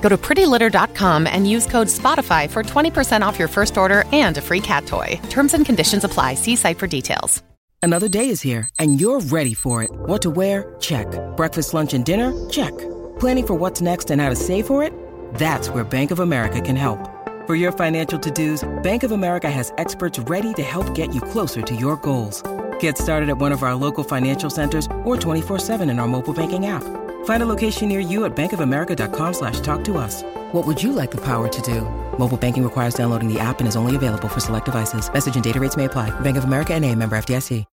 Go 0.00 0.08
to 0.08 0.16
prettylitter.com 0.16 1.26
and 1.26 1.48
use 1.48 1.66
code 1.66 1.88
SPOTIFY 1.88 2.50
for 2.50 2.62
20% 2.62 3.22
off 3.22 3.38
your 3.38 3.48
first 3.48 3.76
order 3.76 4.04
and 4.12 4.38
a 4.38 4.40
free 4.40 4.60
cat 4.60 4.86
toy. 4.86 5.20
Terms 5.28 5.54
and 5.54 5.64
conditions 5.66 6.04
apply. 6.04 6.34
See 6.34 6.56
site 6.56 6.78
for 6.78 6.86
details. 6.86 7.42
Another 7.80 8.08
day 8.08 8.28
is 8.28 8.40
here, 8.40 8.68
and 8.80 9.00
you're 9.00 9.20
ready 9.20 9.54
for 9.54 9.84
it. 9.84 9.90
What 9.92 10.20
to 10.22 10.30
wear? 10.30 10.74
Check. 10.80 11.06
Breakfast, 11.36 11.74
lunch, 11.74 11.94
and 11.94 12.04
dinner? 12.04 12.32
Check. 12.50 12.76
Planning 13.20 13.46
for 13.46 13.54
what's 13.54 13.80
next 13.80 14.10
and 14.10 14.20
how 14.20 14.28
to 14.28 14.36
save 14.36 14.66
for 14.66 14.82
it? 14.82 14.92
That's 15.34 15.70
where 15.70 15.84
Bank 15.84 16.10
of 16.10 16.18
America 16.18 16.60
can 16.60 16.74
help. 16.74 16.98
For 17.46 17.54
your 17.54 17.72
financial 17.72 18.18
to 18.18 18.30
dos, 18.30 18.68
Bank 18.82 19.04
of 19.04 19.12
America 19.12 19.50
has 19.50 19.72
experts 19.78 20.18
ready 20.18 20.52
to 20.54 20.62
help 20.62 20.92
get 20.94 21.14
you 21.14 21.20
closer 21.20 21.62
to 21.62 21.74
your 21.74 21.96
goals. 21.96 22.42
Get 22.80 22.98
started 22.98 23.28
at 23.28 23.38
one 23.38 23.52
of 23.52 23.62
our 23.62 23.74
local 23.74 24.04
financial 24.04 24.50
centers 24.50 24.86
or 25.04 25.16
24-7 25.16 25.88
in 25.88 25.98
our 25.98 26.08
mobile 26.08 26.34
banking 26.34 26.66
app. 26.66 26.84
Find 27.28 27.42
a 27.42 27.54
location 27.54 27.90
near 27.90 28.00
you 28.00 28.24
at 28.24 28.34
bankofamerica.com 28.34 29.34
slash 29.34 29.60
talk 29.60 29.84
to 29.84 29.98
us. 29.98 30.22
What 30.52 30.66
would 30.66 30.82
you 30.82 30.94
like 30.94 31.10
the 31.10 31.22
power 31.22 31.46
to 31.46 31.62
do? 31.62 31.82
Mobile 32.18 32.38
banking 32.38 32.64
requires 32.64 32.94
downloading 32.94 33.30
the 33.30 33.38
app 33.38 33.58
and 33.60 33.68
is 33.68 33.76
only 33.76 33.96
available 33.96 34.28
for 34.28 34.40
select 34.40 34.64
devices. 34.64 35.12
Message 35.12 35.34
and 35.34 35.44
data 35.44 35.60
rates 35.60 35.76
may 35.76 35.84
apply. 35.84 36.08
Bank 36.20 36.38
of 36.38 36.44
America 36.44 36.72
and 36.72 36.86
a 36.86 36.94
member 36.94 37.18
FDIC. 37.18 37.66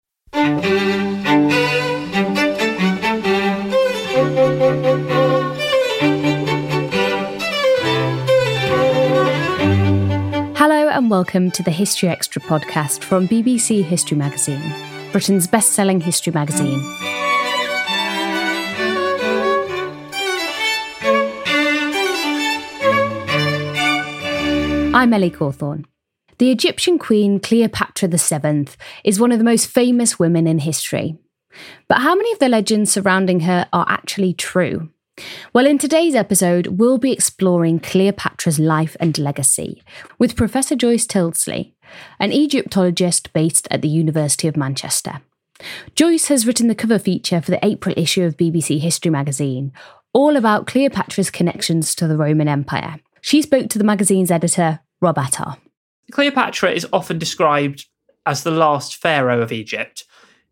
Hello 10.58 10.90
and 10.90 11.12
welcome 11.12 11.52
to 11.52 11.62
the 11.62 11.69
History 11.69 12.09
Extra 12.09 12.42
podcast 12.42 13.03
from 13.03 13.28
BBC 13.28 13.84
History 13.84 14.18
Magazine, 14.18 14.74
Britain's 15.12 15.46
best 15.46 15.74
selling 15.74 16.02
history 16.02 16.34
magazine. 16.34 16.81
I'm 24.96 25.12
Ellie 25.12 25.31
Cawthorne. 25.31 25.86
The 26.38 26.52
Egyptian 26.52 27.00
queen 27.00 27.40
Cleopatra 27.40 28.09
VII 28.09 28.68
is 29.04 29.20
one 29.20 29.31
of 29.31 29.40
the 29.40 29.44
most 29.44 29.66
famous 29.66 30.20
women 30.20 30.46
in 30.46 30.59
history. 30.59 31.18
But 31.88 32.02
how 32.02 32.14
many 32.14 32.31
of 32.31 32.38
the 32.38 32.48
legends 32.48 32.92
surrounding 32.92 33.40
her 33.40 33.68
are 33.74 33.88
actually 33.90 34.34
true? 34.34 34.90
Well, 35.52 35.66
in 35.66 35.80
today's 35.80 36.14
episode, 36.14 36.68
we'll 36.68 37.00
be 37.00 37.12
exploring 37.12 37.80
Cleopatra's 37.80 38.59
life 38.59 38.96
and 39.00 39.18
legacy 39.18 39.81
with 40.20 40.36
Professor 40.36 40.76
Joyce 40.76 41.08
Tyldesley, 41.08 41.74
an 42.20 42.31
Egyptologist 42.31 43.34
based 43.34 43.68
at 43.72 43.81
the 43.81 43.90
University 43.90 44.48
of 44.48 44.56
Manchester. 44.56 45.22
Joyce 45.96 46.28
has 46.28 46.46
written 46.46 46.68
the 46.68 46.75
cover 46.75 47.00
feature 47.00 47.42
for 47.42 47.50
the 47.50 47.66
April 47.66 47.96
issue 47.98 48.25
of 48.25 48.38
BBC 48.38 48.80
History 48.80 49.10
magazine, 49.10 49.72
all 50.14 50.36
about 50.36 50.68
Cleopatra's 50.68 51.31
connections 51.31 51.96
to 51.96 52.08
the 52.08 52.18
Roman 52.18 52.48
Empire. 52.48 53.00
She 53.24 53.42
spoke 53.42 53.70
to 53.70 53.78
the 53.78 53.86
magazine's 53.86 54.31
editor, 54.31 54.81
Rob 55.03 55.19
Attar. 55.19 55.58
Cleopatra 56.12 56.72
is 56.72 56.88
often 56.94 57.19
described 57.19 57.88
as 58.25 58.44
the 58.44 58.52
last 58.52 58.96
pharaoh 58.96 59.41
of 59.41 59.52
Egypt. 59.52 60.06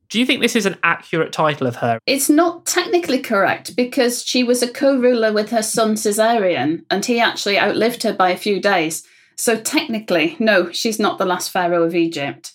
Do 0.09 0.19
you 0.19 0.25
think 0.25 0.41
this 0.41 0.57
is 0.57 0.65
an 0.65 0.77
accurate 0.83 1.31
title 1.31 1.67
of 1.67 1.77
her? 1.77 1.97
It's 2.05 2.29
not 2.29 2.65
technically 2.65 3.19
correct 3.19 3.77
because 3.77 4.25
she 4.25 4.43
was 4.43 4.61
a 4.61 4.71
co 4.71 4.99
ruler 4.99 5.31
with 5.31 5.51
her 5.51 5.61
son 5.63 5.95
Caesarion, 5.95 6.83
and 6.91 7.05
he 7.05 7.19
actually 7.21 7.57
outlived 7.57 8.03
her 8.03 8.11
by 8.11 8.31
a 8.31 8.37
few 8.37 8.61
days. 8.61 9.07
So, 9.37 9.57
technically, 9.57 10.35
no, 10.37 10.69
she's 10.71 10.99
not 10.99 11.17
the 11.17 11.25
last 11.25 11.49
pharaoh 11.51 11.83
of 11.83 11.95
Egypt. 11.95 12.51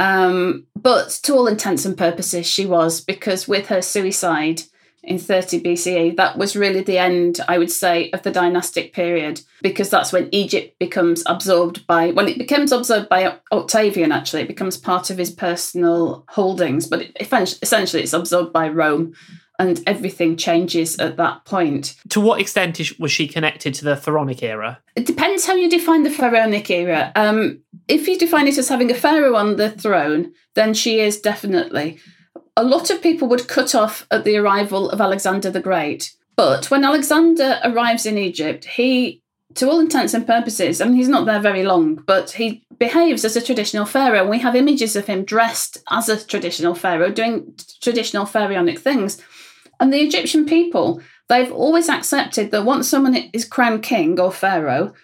Um, 0.00 0.66
but 0.74 1.10
to 1.22 1.34
all 1.34 1.46
intents 1.46 1.84
and 1.84 1.96
purposes, 1.96 2.46
she 2.46 2.66
was 2.66 3.00
because 3.00 3.46
with 3.46 3.68
her 3.68 3.80
suicide 3.80 4.62
in 5.06 5.18
30 5.18 5.62
BCE, 5.62 6.16
that 6.16 6.36
was 6.36 6.56
really 6.56 6.82
the 6.82 6.98
end, 6.98 7.40
I 7.48 7.58
would 7.58 7.70
say, 7.70 8.10
of 8.10 8.22
the 8.22 8.30
dynastic 8.30 8.92
period, 8.92 9.40
because 9.62 9.88
that's 9.88 10.12
when 10.12 10.28
Egypt 10.32 10.78
becomes 10.78 11.22
absorbed 11.26 11.86
by, 11.86 12.10
well, 12.10 12.28
it 12.28 12.38
becomes 12.38 12.72
absorbed 12.72 13.08
by 13.08 13.38
Octavian, 13.52 14.12
actually. 14.12 14.42
It 14.42 14.48
becomes 14.48 14.76
part 14.76 15.10
of 15.10 15.18
his 15.18 15.30
personal 15.30 16.24
holdings, 16.28 16.86
but 16.88 17.02
it, 17.02 17.16
essentially 17.62 18.02
it's 18.02 18.12
absorbed 18.12 18.52
by 18.52 18.68
Rome. 18.68 19.14
And 19.58 19.82
everything 19.86 20.36
changes 20.36 20.98
at 20.98 21.16
that 21.16 21.46
point. 21.46 21.96
To 22.10 22.20
what 22.20 22.42
extent 22.42 22.78
is, 22.78 22.98
was 22.98 23.10
she 23.10 23.26
connected 23.26 23.72
to 23.74 23.86
the 23.86 23.96
Pharaonic 23.96 24.42
era? 24.42 24.80
It 24.94 25.06
depends 25.06 25.46
how 25.46 25.54
you 25.54 25.70
define 25.70 26.02
the 26.02 26.10
Pharaonic 26.10 26.68
era. 26.68 27.10
Um, 27.16 27.60
if 27.88 28.06
you 28.06 28.18
define 28.18 28.48
it 28.48 28.58
as 28.58 28.68
having 28.68 28.90
a 28.90 28.94
pharaoh 28.94 29.34
on 29.34 29.56
the 29.56 29.70
throne, 29.70 30.34
then 30.56 30.74
she 30.74 31.00
is 31.00 31.22
definitely 31.22 31.98
a 32.56 32.64
lot 32.64 32.90
of 32.90 33.02
people 33.02 33.28
would 33.28 33.48
cut 33.48 33.74
off 33.74 34.06
at 34.10 34.24
the 34.24 34.36
arrival 34.36 34.90
of 34.90 35.00
Alexander 35.00 35.50
the 35.50 35.60
Great. 35.60 36.14
But 36.36 36.70
when 36.70 36.84
Alexander 36.84 37.60
arrives 37.64 38.06
in 38.06 38.18
Egypt, 38.18 38.64
he, 38.64 39.22
to 39.54 39.68
all 39.68 39.80
intents 39.80 40.14
and 40.14 40.26
purposes, 40.26 40.80
I 40.80 40.86
mean, 40.86 40.96
he's 40.96 41.08
not 41.08 41.26
there 41.26 41.40
very 41.40 41.62
long, 41.62 41.94
but 41.94 42.32
he 42.32 42.66
behaves 42.78 43.24
as 43.24 43.36
a 43.36 43.42
traditional 43.42 43.86
pharaoh. 43.86 44.20
And 44.20 44.30
we 44.30 44.38
have 44.40 44.56
images 44.56 44.96
of 44.96 45.06
him 45.06 45.24
dressed 45.24 45.78
as 45.90 46.08
a 46.08 46.24
traditional 46.24 46.74
pharaoh, 46.74 47.10
doing 47.10 47.54
traditional 47.80 48.26
pharaonic 48.26 48.78
things. 48.78 49.22
And 49.80 49.92
the 49.92 50.00
Egyptian 50.00 50.46
people, 50.46 51.02
they've 51.28 51.52
always 51.52 51.88
accepted 51.88 52.50
that 52.50 52.64
once 52.64 52.88
someone 52.88 53.16
is 53.32 53.44
crowned 53.44 53.82
king 53.82 54.18
or 54.18 54.32
pharaoh, 54.32 54.94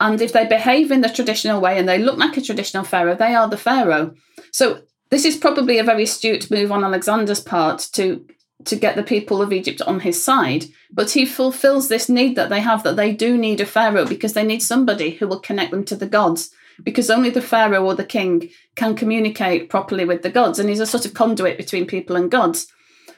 and 0.00 0.20
if 0.20 0.32
they 0.32 0.46
behave 0.46 0.90
in 0.90 1.00
the 1.00 1.08
traditional 1.08 1.60
way 1.60 1.78
and 1.78 1.88
they 1.88 1.98
look 1.98 2.18
like 2.18 2.36
a 2.36 2.40
traditional 2.40 2.82
pharaoh, 2.82 3.14
they 3.14 3.34
are 3.36 3.48
the 3.48 3.56
pharaoh. 3.56 4.14
So 4.52 4.82
this 5.12 5.26
is 5.26 5.36
probably 5.36 5.78
a 5.78 5.84
very 5.84 6.04
astute 6.04 6.50
move 6.50 6.72
on 6.72 6.82
Alexander's 6.82 7.38
part 7.38 7.86
to 7.92 8.24
to 8.64 8.76
get 8.76 8.96
the 8.96 9.02
people 9.02 9.42
of 9.42 9.52
Egypt 9.52 9.82
on 9.82 10.00
his 10.00 10.22
side, 10.22 10.64
but 10.90 11.10
he 11.10 11.26
fulfills 11.26 11.88
this 11.88 12.08
need 12.08 12.36
that 12.36 12.48
they 12.48 12.60
have 12.60 12.82
that 12.84 12.96
they 12.96 13.12
do 13.12 13.36
need 13.36 13.60
a 13.60 13.66
pharaoh 13.66 14.06
because 14.06 14.32
they 14.32 14.44
need 14.44 14.62
somebody 14.62 15.10
who 15.10 15.26
will 15.26 15.40
connect 15.40 15.70
them 15.72 15.84
to 15.84 15.96
the 15.96 16.06
gods 16.06 16.50
because 16.82 17.10
only 17.10 17.28
the 17.28 17.42
pharaoh 17.42 17.84
or 17.84 17.94
the 17.94 18.04
king 18.04 18.48
can 18.74 18.94
communicate 18.94 19.68
properly 19.68 20.04
with 20.06 20.22
the 20.22 20.30
gods 20.30 20.58
and 20.58 20.68
he's 20.68 20.80
a 20.80 20.86
sort 20.86 21.04
of 21.04 21.12
conduit 21.12 21.58
between 21.58 21.86
people 21.86 22.16
and 22.16 22.30
gods. 22.30 22.68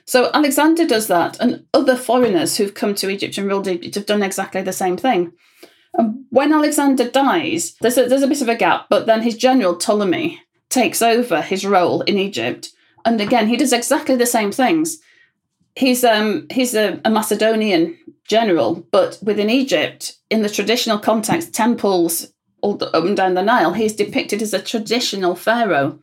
So 0.05 0.31
Alexander 0.35 0.87
does 0.87 1.07
that, 1.07 1.39
and 1.41 1.65
other 1.73 1.95
foreigners 1.95 2.57
who've 2.57 2.75
come 2.75 2.95
to 2.97 3.09
Egypt 3.09 3.39
and 3.39 3.47
ruled 3.47 3.69
Egypt 3.69 3.95
have 3.95 4.07
done 4.07 4.23
exactly 4.23 4.63
the 4.63 4.73
same 4.73 4.97
thing. 4.97 5.33
And 5.95 6.25
when 6.31 6.53
Alexander 6.53 7.09
dies, 7.09 7.77
there's 7.81 7.99
a, 7.99 8.07
there's 8.07 8.23
a 8.23 8.27
bit 8.27 8.43
of 8.43 8.49
a 8.49 8.57
gap, 8.57 8.87
but 8.91 9.07
then 9.07 9.23
his 9.23 9.37
general 9.37 9.77
Ptolemy 9.77 10.41
takes 10.71 11.03
over 11.03 11.41
his 11.41 11.65
role 11.65 12.03
in 12.03 12.19
Egypt, 12.19 12.71
and 13.05 13.21
again 13.21 13.49
he 13.49 13.57
does 13.57 13.73
exactly 13.73 14.17
the 14.17 14.27
same 14.27 14.53
things. 14.53 14.99
He's 15.77 16.05
um 16.05 16.47
he's 16.51 16.75
a, 16.75 17.01
a 17.05 17.11
Macedonian 17.11 17.99
general, 18.29 18.87
but 18.91 19.19
within 19.23 19.51
Egypt, 19.51 20.17
in 20.31 20.43
the 20.43 20.49
traditional 20.49 20.99
context, 20.99 21.53
temples 21.53 22.33
all 22.63 22.77
the, 22.77 22.89
up 22.97 23.05
and 23.05 23.17
down 23.17 23.35
the 23.35 23.43
Nile, 23.43 23.75
he's 23.75 23.95
depicted 23.95 24.41
as 24.41 24.55
a 24.55 24.63
traditional 24.63 25.37
pharaoh, 25.37 25.99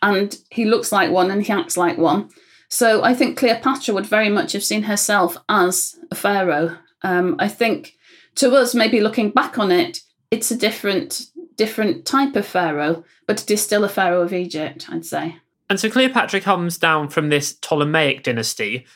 and 0.00 0.36
he 0.50 0.64
looks 0.64 0.92
like 0.92 1.10
one 1.10 1.30
and 1.30 1.42
he 1.42 1.52
acts 1.52 1.76
like 1.76 1.98
one. 1.98 2.30
So 2.68 3.02
I 3.02 3.14
think 3.14 3.36
Cleopatra 3.36 3.94
would 3.94 4.06
very 4.06 4.28
much 4.28 4.52
have 4.52 4.64
seen 4.64 4.84
herself 4.84 5.36
as 5.48 5.96
a 6.10 6.14
pharaoh. 6.14 6.76
Um, 7.02 7.36
I 7.38 7.48
think 7.48 7.94
to 8.36 8.52
us, 8.54 8.74
maybe 8.74 9.00
looking 9.00 9.30
back 9.30 9.58
on 9.58 9.70
it, 9.70 10.00
it's 10.30 10.50
a 10.50 10.56
different 10.56 11.26
different 11.56 12.04
type 12.04 12.36
of 12.36 12.46
pharaoh, 12.46 13.04
but 13.26 13.42
it 13.42 13.50
is 13.50 13.62
still 13.62 13.84
a 13.84 13.88
pharaoh 13.88 14.22
of 14.22 14.32
Egypt, 14.32 14.86
I'd 14.88 15.06
say. 15.06 15.36
And 15.70 15.80
so 15.80 15.90
Cleopatra 15.90 16.40
comes 16.40 16.78
down 16.78 17.08
from 17.08 17.28
this 17.28 17.54
Ptolemaic 17.54 18.22
dynasty. 18.22 18.86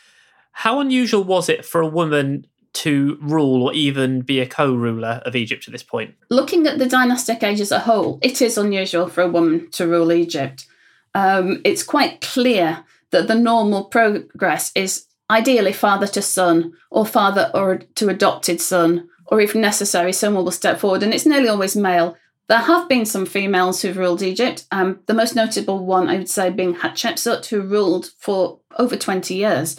How 0.52 0.80
unusual 0.80 1.24
was 1.24 1.48
it 1.48 1.64
for 1.64 1.80
a 1.80 1.86
woman 1.86 2.46
to 2.74 3.18
rule 3.20 3.62
or 3.62 3.72
even 3.72 4.20
be 4.20 4.40
a 4.40 4.46
co 4.46 4.74
ruler 4.74 5.22
of 5.24 5.34
Egypt 5.34 5.66
at 5.66 5.72
this 5.72 5.82
point? 5.82 6.14
Looking 6.30 6.66
at 6.66 6.78
the 6.78 6.86
dynastic 6.86 7.42
age 7.42 7.60
as 7.60 7.72
a 7.72 7.80
whole, 7.80 8.18
it 8.22 8.42
is 8.42 8.58
unusual 8.58 9.08
for 9.08 9.22
a 9.22 9.28
woman 9.28 9.70
to 9.72 9.86
rule 9.86 10.12
Egypt. 10.12 10.66
Um, 11.14 11.60
it's 11.64 11.82
quite 11.82 12.20
clear 12.20 12.84
that 13.10 13.28
the 13.28 13.34
normal 13.34 13.84
progress 13.84 14.70
is 14.74 15.06
ideally 15.30 15.72
father 15.72 16.06
to 16.06 16.22
son 16.22 16.72
or 16.90 17.04
father 17.04 17.50
or 17.54 17.78
to 17.94 18.08
adopted 18.08 18.60
son 18.60 19.08
or 19.26 19.40
if 19.40 19.54
necessary 19.54 20.12
someone 20.12 20.44
will 20.44 20.50
step 20.50 20.78
forward 20.78 21.02
and 21.02 21.12
it's 21.12 21.26
nearly 21.26 21.48
always 21.48 21.76
male 21.76 22.16
there 22.48 22.58
have 22.58 22.88
been 22.88 23.04
some 23.04 23.26
females 23.26 23.82
who've 23.82 23.96
ruled 23.96 24.22
egypt 24.22 24.66
um, 24.70 25.00
the 25.06 25.14
most 25.14 25.34
notable 25.34 25.84
one 25.84 26.08
i 26.08 26.16
would 26.16 26.28
say 26.28 26.50
being 26.50 26.74
hatshepsut 26.74 27.46
who 27.46 27.60
ruled 27.60 28.10
for 28.18 28.60
over 28.78 28.96
20 28.96 29.34
years 29.34 29.78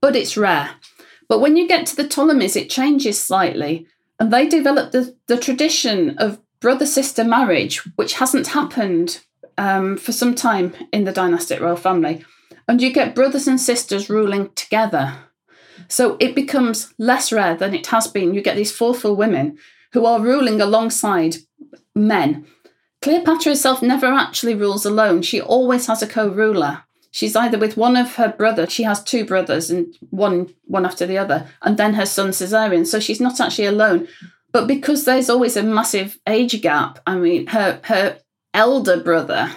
but 0.00 0.16
it's 0.16 0.36
rare 0.36 0.70
but 1.28 1.40
when 1.40 1.56
you 1.56 1.68
get 1.68 1.86
to 1.86 1.96
the 1.96 2.06
ptolemies 2.06 2.56
it 2.56 2.70
changes 2.70 3.20
slightly 3.20 3.86
and 4.20 4.32
they 4.32 4.48
developed 4.48 4.92
the, 4.92 5.14
the 5.26 5.36
tradition 5.36 6.16
of 6.18 6.40
brother 6.60 6.86
sister 6.86 7.24
marriage 7.24 7.78
which 7.96 8.14
hasn't 8.14 8.48
happened 8.48 9.20
um, 9.56 9.96
for 9.96 10.12
some 10.12 10.34
time 10.34 10.72
in 10.92 11.04
the 11.04 11.12
dynastic 11.12 11.60
royal 11.60 11.76
family 11.76 12.24
and 12.68 12.82
you 12.82 12.92
get 12.92 13.14
brothers 13.14 13.48
and 13.48 13.60
sisters 13.60 14.10
ruling 14.10 14.50
together. 14.54 15.14
So 15.88 16.18
it 16.20 16.34
becomes 16.34 16.92
less 16.98 17.32
rare 17.32 17.56
than 17.56 17.74
it 17.74 17.86
has 17.86 18.06
been. 18.06 18.34
You 18.34 18.42
get 18.42 18.56
these 18.56 18.70
four 18.70 18.94
full 18.94 19.16
women 19.16 19.56
who 19.94 20.04
are 20.04 20.20
ruling 20.20 20.60
alongside 20.60 21.36
men. 21.98 22.46
Cleopatra 23.02 23.52
herself 23.52 23.82
never 23.82 24.06
actually 24.06 24.54
rules 24.54 24.84
alone. 24.84 25.22
She 25.22 25.40
always 25.40 25.86
has 25.86 26.02
a 26.02 26.06
co-ruler. 26.06 26.82
She's 27.10 27.36
either 27.36 27.58
with 27.58 27.76
one 27.76 27.96
of 27.96 28.16
her 28.16 28.28
brothers, 28.28 28.72
she 28.72 28.82
has 28.82 29.02
two 29.02 29.24
brothers 29.24 29.70
and 29.70 29.94
one 30.10 30.54
one 30.64 30.84
after 30.84 31.06
the 31.06 31.18
other, 31.18 31.48
and 31.62 31.76
then 31.76 31.94
her 31.94 32.06
son 32.06 32.30
Caesarion. 32.30 32.86
So 32.86 33.00
she's 33.00 33.20
not 33.20 33.40
actually 33.40 33.66
alone. 33.66 34.08
But 34.52 34.66
because 34.66 35.04
there's 35.04 35.30
always 35.30 35.56
a 35.56 35.62
massive 35.62 36.18
age 36.26 36.60
gap, 36.60 36.98
I 37.06 37.16
mean, 37.16 37.46
her 37.48 37.80
her 37.84 38.18
elder 38.54 39.02
brother 39.02 39.50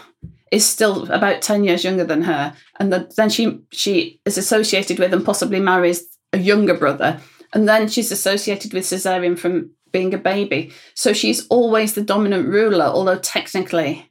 is 0.52 0.66
still 0.66 1.10
about 1.12 1.42
10 1.42 1.64
years 1.64 1.84
younger 1.84 2.04
than 2.04 2.24
her 2.24 2.54
and 2.80 2.92
the, 2.92 3.12
then 3.16 3.30
she 3.30 3.60
she 3.72 4.20
is 4.26 4.38
associated 4.38 5.00
with 5.00 5.14
and 5.14 5.26
possibly 5.26 5.60
marries 5.60 6.04
a 6.34 6.38
younger 6.38 6.74
brother 6.74 7.20
and 7.54 7.68
then 7.68 7.88
she's 7.88 8.12
associated 8.12 8.74
with 8.74 8.84
Caesarion 8.84 9.40
from 9.40 9.72
being 9.92 10.14
a 10.14 10.18
baby 10.18 10.72
so 10.94 11.14
she's 11.14 11.48
always 11.48 11.94
the 11.94 12.02
dominant 12.02 12.48
ruler 12.48 12.86
although 12.86 13.20
technically 13.20 14.10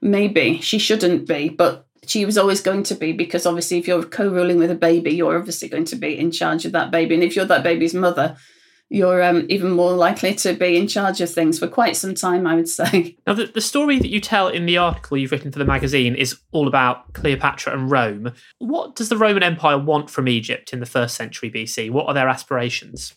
maybe 0.00 0.60
she 0.60 0.78
shouldn't 0.78 1.26
be 1.26 1.48
but 1.48 1.86
she 2.06 2.24
was 2.24 2.38
always 2.38 2.60
going 2.60 2.82
to 2.82 2.94
be 2.94 3.12
because 3.12 3.46
obviously 3.46 3.78
if 3.78 3.86
you're 3.86 4.02
co-ruling 4.02 4.58
with 4.58 4.70
a 4.70 4.74
baby 4.74 5.10
you're 5.10 5.38
obviously 5.38 5.68
going 5.68 5.84
to 5.84 5.96
be 5.96 6.18
in 6.18 6.30
charge 6.30 6.64
of 6.64 6.72
that 6.72 6.90
baby 6.90 7.14
and 7.14 7.24
if 7.24 7.36
you're 7.36 7.44
that 7.44 7.62
baby's 7.62 7.94
mother 7.94 8.36
you're 8.90 9.22
um, 9.22 9.46
even 9.48 9.70
more 9.70 9.92
likely 9.92 10.34
to 10.34 10.52
be 10.52 10.76
in 10.76 10.88
charge 10.88 11.20
of 11.20 11.30
things 11.30 11.60
for 11.60 11.68
quite 11.68 11.96
some 11.96 12.14
time, 12.14 12.44
I 12.46 12.56
would 12.56 12.68
say. 12.68 13.16
Now, 13.26 13.34
the, 13.34 13.46
the 13.46 13.60
story 13.60 14.00
that 14.00 14.10
you 14.10 14.18
tell 14.20 14.48
in 14.48 14.66
the 14.66 14.76
article 14.78 15.16
you've 15.16 15.30
written 15.30 15.52
for 15.52 15.60
the 15.60 15.64
magazine 15.64 16.16
is 16.16 16.40
all 16.50 16.66
about 16.66 17.12
Cleopatra 17.12 17.72
and 17.72 17.88
Rome. 17.88 18.32
What 18.58 18.96
does 18.96 19.08
the 19.08 19.16
Roman 19.16 19.44
Empire 19.44 19.78
want 19.78 20.10
from 20.10 20.26
Egypt 20.26 20.72
in 20.72 20.80
the 20.80 20.86
first 20.86 21.14
century 21.14 21.48
BC? 21.48 21.92
What 21.92 22.06
are 22.06 22.14
their 22.14 22.28
aspirations? 22.28 23.14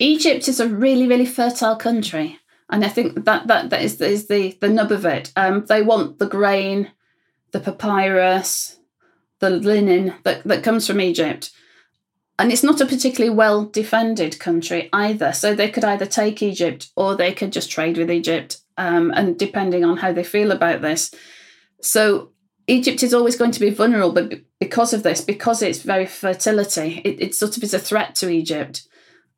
Egypt 0.00 0.48
is 0.48 0.58
a 0.58 0.68
really, 0.68 1.06
really 1.06 1.26
fertile 1.26 1.76
country. 1.76 2.38
And 2.68 2.84
I 2.84 2.88
think 2.88 3.24
that 3.24 3.46
that, 3.46 3.70
that 3.70 3.82
is, 3.82 4.00
is 4.00 4.26
the, 4.26 4.56
the 4.60 4.68
nub 4.68 4.90
of 4.90 5.04
it. 5.04 5.32
Um, 5.36 5.64
they 5.66 5.82
want 5.82 6.18
the 6.18 6.26
grain, 6.26 6.90
the 7.52 7.60
papyrus, 7.60 8.78
the 9.38 9.50
linen 9.50 10.14
that, 10.24 10.42
that 10.44 10.64
comes 10.64 10.86
from 10.86 11.00
Egypt 11.00 11.52
and 12.40 12.50
it's 12.50 12.62
not 12.62 12.80
a 12.80 12.86
particularly 12.86 13.36
well 13.36 13.66
defended 13.66 14.40
country 14.40 14.88
either. 14.94 15.30
So 15.34 15.54
they 15.54 15.68
could 15.68 15.84
either 15.84 16.06
take 16.06 16.42
Egypt 16.42 16.88
or 16.96 17.14
they 17.14 17.34
could 17.34 17.52
just 17.52 17.70
trade 17.70 17.98
with 17.98 18.10
Egypt, 18.10 18.56
um, 18.78 19.12
and 19.14 19.38
depending 19.38 19.84
on 19.84 19.98
how 19.98 20.14
they 20.14 20.24
feel 20.24 20.50
about 20.50 20.80
this. 20.80 21.14
So 21.82 22.30
Egypt 22.66 23.02
is 23.02 23.12
always 23.12 23.36
going 23.36 23.50
to 23.50 23.60
be 23.60 23.68
vulnerable, 23.68 24.30
because 24.58 24.94
of 24.94 25.02
this, 25.02 25.20
because 25.20 25.60
it's 25.60 25.82
very 25.82 26.06
fertility, 26.06 27.02
it, 27.04 27.20
it 27.20 27.34
sort 27.34 27.58
of 27.58 27.62
is 27.62 27.74
a 27.74 27.78
threat 27.78 28.14
to 28.16 28.30
Egypt. 28.30 28.88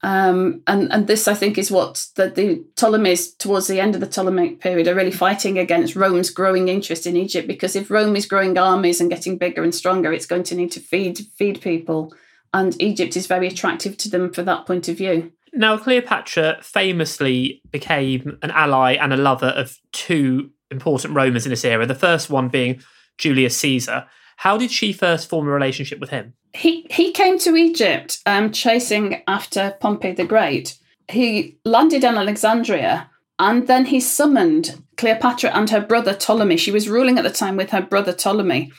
Um, 0.05 0.63
and 0.67 0.93
and 0.93 1.07
this, 1.07 1.29
I 1.29 1.35
think, 1.35 1.59
is 1.59 1.71
what 1.71 2.07
the, 2.17 2.29
the 2.29 2.65
Ptolemies 2.75 3.35
towards 3.35 3.69
the 3.69 3.81
end 3.81 3.95
of 3.95 4.01
the 4.01 4.09
Ptolemaic 4.09 4.61
period 4.61 4.89
are 4.89 4.95
really 4.95 5.13
fighting 5.13 5.59
against 5.59 5.95
Rome's 5.95 6.31
growing 6.31 6.69
interest 6.69 7.07
in 7.07 7.17
Egypt. 7.17 7.47
Because 7.47 7.77
if 7.77 7.91
Rome 7.91 8.17
is 8.17 8.27
growing 8.27 8.59
armies 8.59 9.01
and 9.01 9.11
getting 9.11 9.39
bigger 9.39 9.63
and 9.63 9.75
stronger, 9.75 10.13
it's 10.13 10.27
going 10.27 10.43
to 10.45 10.57
need 10.57 10.73
to 10.73 10.81
feed 10.81 11.21
feed 11.37 11.61
people 11.61 12.13
and 12.55 12.81
Egypt 12.81 13.17
is 13.17 13.27
very 13.27 13.47
attractive 13.47 13.97
to 13.99 14.11
them 14.11 14.33
for 14.33 14.43
that 14.43 14.67
point 14.67 14.89
of 14.89 14.97
view. 14.97 15.33
Now, 15.55 15.77
Cleopatra 15.77 16.59
famously 16.63 17.63
became 17.71 18.39
an 18.43 18.51
ally 18.51 18.95
and 18.95 19.13
a 19.13 19.19
lover 19.19 19.49
of 19.49 19.79
two 19.93 20.51
important 20.71 21.15
Romans 21.15 21.45
in 21.45 21.51
this 21.51 21.65
era, 21.65 21.87
the 21.87 21.95
first 21.95 22.31
one 22.31 22.49
being 22.49 22.83
Julius 23.19 23.57
Caesar. 23.59 24.07
How 24.43 24.59
did 24.59 24.73
she 24.73 24.93
first 24.93 25.29
form 25.29 25.47
a 25.47 25.53
relationship 25.53 26.01
with 26.01 26.11
him? 26.11 26.35
He, 26.53 26.85
he 26.91 27.13
came 27.13 27.39
to 27.39 27.55
Egypt 27.55 28.19
um, 28.27 28.51
chasing 28.51 29.23
after 29.29 29.77
Pompey 29.79 30.11
the 30.11 30.25
Great. 30.25 30.79
He 31.09 31.59
landed 31.65 32.03
in 32.03 32.17
Alexandria 32.17 33.09
and 33.39 33.69
then 33.69 33.87
he 33.87 34.01
summoned 34.01 34.83
Cleopatra 34.97 35.51
and 35.51 35.71
her 35.71 35.81
brother 35.81 36.13
Ptolemy. 36.13 36.57
She 36.57 36.73
was 36.73 36.89
ruling 36.89 37.19
at 37.19 37.23
the 37.23 37.31
time 37.31 37.57
with 37.57 37.71
her 37.71 37.83
brother 37.83 38.13
Ptolemy. 38.13 38.73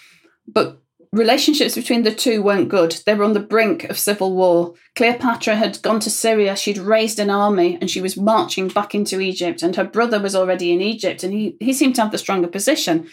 But 0.46 0.82
relationships 1.13 1.75
between 1.75 2.03
the 2.03 2.13
two 2.13 2.43
weren't 2.43 2.67
good. 2.67 2.98
They 3.05 3.13
were 3.13 3.24
on 3.24 3.32
the 3.32 3.39
brink 3.39 3.86
of 3.86 3.98
civil 3.98 4.36
war. 4.36 4.74
Cleopatra 4.98 5.55
had 5.55 5.82
gone 5.82 6.01
to 6.01 6.10
Syria, 6.10 6.58
she'd 6.58 6.77
raised 6.77 7.20
an 7.20 7.29
army, 7.29 7.77
and 7.79 7.89
she 7.89 8.01
was 8.01 8.17
marching 8.17 8.67
back 8.67 8.93
into 8.93 9.22
Egypt. 9.22 9.63
And 9.63 9.77
her 9.77 9.86
brother 9.86 10.20
was 10.20 10.36
already 10.36 10.74
in 10.74 10.82
Egypt, 10.82 11.24
and 11.24 11.32
he, 11.32 11.55
he 11.62 11.72
seemed 11.72 11.96
to 11.96 12.01
have 12.01 12.12
the 12.12 12.17
stronger 12.17 12.50
position. 12.50 13.08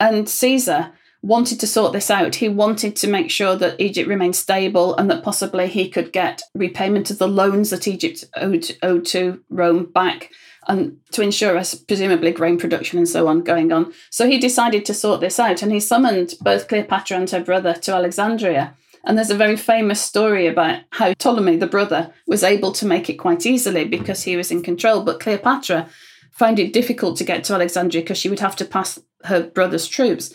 And 0.00 0.28
Caesar 0.28 0.94
wanted 1.22 1.60
to 1.60 1.66
sort 1.66 1.92
this 1.92 2.10
out. 2.10 2.36
He 2.36 2.48
wanted 2.48 2.96
to 2.96 3.08
make 3.08 3.30
sure 3.30 3.56
that 3.56 3.80
Egypt 3.80 4.08
remained 4.08 4.36
stable 4.36 4.94
and 4.96 5.08
that 5.10 5.22
possibly 5.22 5.68
he 5.68 5.88
could 5.88 6.12
get 6.12 6.42
repayment 6.54 7.10
of 7.10 7.18
the 7.18 7.28
loans 7.28 7.70
that 7.70 7.86
Egypt 7.86 8.24
owed, 8.36 8.76
owed 8.82 9.06
to 9.06 9.42
Rome 9.48 9.86
back 9.86 10.30
and 10.68 10.98
to 11.12 11.22
ensure 11.22 11.56
us 11.56 11.74
presumably 11.74 12.32
grain 12.32 12.58
production 12.58 12.98
and 12.98 13.08
so 13.08 13.28
on 13.28 13.42
going 13.42 13.72
on. 13.72 13.92
So 14.10 14.28
he 14.28 14.38
decided 14.38 14.84
to 14.86 14.94
sort 14.94 15.20
this 15.20 15.38
out 15.38 15.62
and 15.62 15.72
he 15.72 15.80
summoned 15.80 16.34
both 16.40 16.68
Cleopatra 16.68 17.16
and 17.16 17.30
her 17.30 17.42
brother 17.42 17.74
to 17.74 17.94
Alexandria. 17.94 18.74
And 19.04 19.18
there's 19.18 19.30
a 19.30 19.36
very 19.36 19.56
famous 19.56 20.00
story 20.00 20.46
about 20.46 20.82
how 20.90 21.12
Ptolemy, 21.14 21.56
the 21.56 21.66
brother, 21.66 22.12
was 22.26 22.44
able 22.44 22.70
to 22.72 22.86
make 22.86 23.10
it 23.10 23.14
quite 23.14 23.46
easily 23.46 23.84
because 23.84 24.22
he 24.22 24.36
was 24.36 24.52
in 24.52 24.62
control. 24.62 25.02
But 25.02 25.18
Cleopatra 25.18 25.88
found 26.30 26.60
it 26.60 26.72
difficult 26.72 27.16
to 27.16 27.24
get 27.24 27.42
to 27.44 27.54
Alexandria 27.54 28.02
because 28.02 28.18
she 28.18 28.28
would 28.28 28.40
have 28.40 28.56
to 28.56 28.64
pass 28.64 29.00
her 29.24 29.42
brother's 29.42 29.88
troops. 29.88 30.32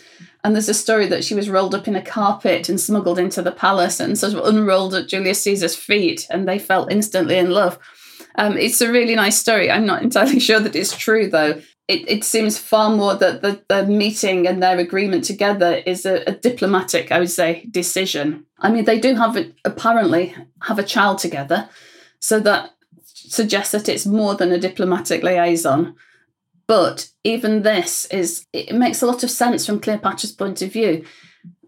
And 0.48 0.56
there's 0.56 0.70
a 0.70 0.72
story 0.72 1.06
that 1.08 1.24
she 1.24 1.34
was 1.34 1.50
rolled 1.50 1.74
up 1.74 1.86
in 1.88 1.94
a 1.94 2.00
carpet 2.00 2.70
and 2.70 2.80
smuggled 2.80 3.18
into 3.18 3.42
the 3.42 3.52
palace 3.52 4.00
and 4.00 4.16
sort 4.16 4.32
of 4.32 4.46
unrolled 4.46 4.94
at 4.94 5.06
Julius 5.06 5.42
Caesar's 5.42 5.76
feet, 5.76 6.26
and 6.30 6.48
they 6.48 6.58
fell 6.58 6.88
instantly 6.88 7.36
in 7.36 7.50
love. 7.50 7.78
Um, 8.36 8.56
it's 8.56 8.80
a 8.80 8.90
really 8.90 9.14
nice 9.14 9.38
story. 9.38 9.70
I'm 9.70 9.84
not 9.84 10.00
entirely 10.00 10.40
sure 10.40 10.58
that 10.58 10.74
it's 10.74 10.96
true, 10.96 11.28
though. 11.28 11.60
It, 11.86 12.08
it 12.08 12.24
seems 12.24 12.56
far 12.56 12.88
more 12.88 13.14
that 13.16 13.42
the, 13.42 13.62
the 13.68 13.84
meeting 13.84 14.46
and 14.46 14.62
their 14.62 14.78
agreement 14.78 15.24
together 15.24 15.82
is 15.84 16.06
a, 16.06 16.22
a 16.26 16.32
diplomatic, 16.32 17.12
I 17.12 17.18
would 17.18 17.30
say, 17.30 17.66
decision. 17.70 18.46
I 18.58 18.70
mean, 18.70 18.86
they 18.86 18.98
do 18.98 19.16
have 19.16 19.36
a, 19.36 19.52
apparently 19.66 20.34
have 20.62 20.78
a 20.78 20.82
child 20.82 21.18
together, 21.18 21.68
so 22.20 22.40
that 22.40 22.70
suggests 23.04 23.72
that 23.72 23.86
it's 23.90 24.06
more 24.06 24.34
than 24.34 24.50
a 24.50 24.58
diplomatic 24.58 25.22
liaison. 25.22 25.94
But 26.68 27.08
even 27.24 27.62
this 27.62 28.04
is 28.06 28.46
it 28.52 28.74
makes 28.74 29.02
a 29.02 29.06
lot 29.06 29.24
of 29.24 29.30
sense 29.30 29.66
from 29.66 29.80
Cleopatra's 29.80 30.32
point 30.32 30.62
of 30.62 30.72
view. 30.72 31.04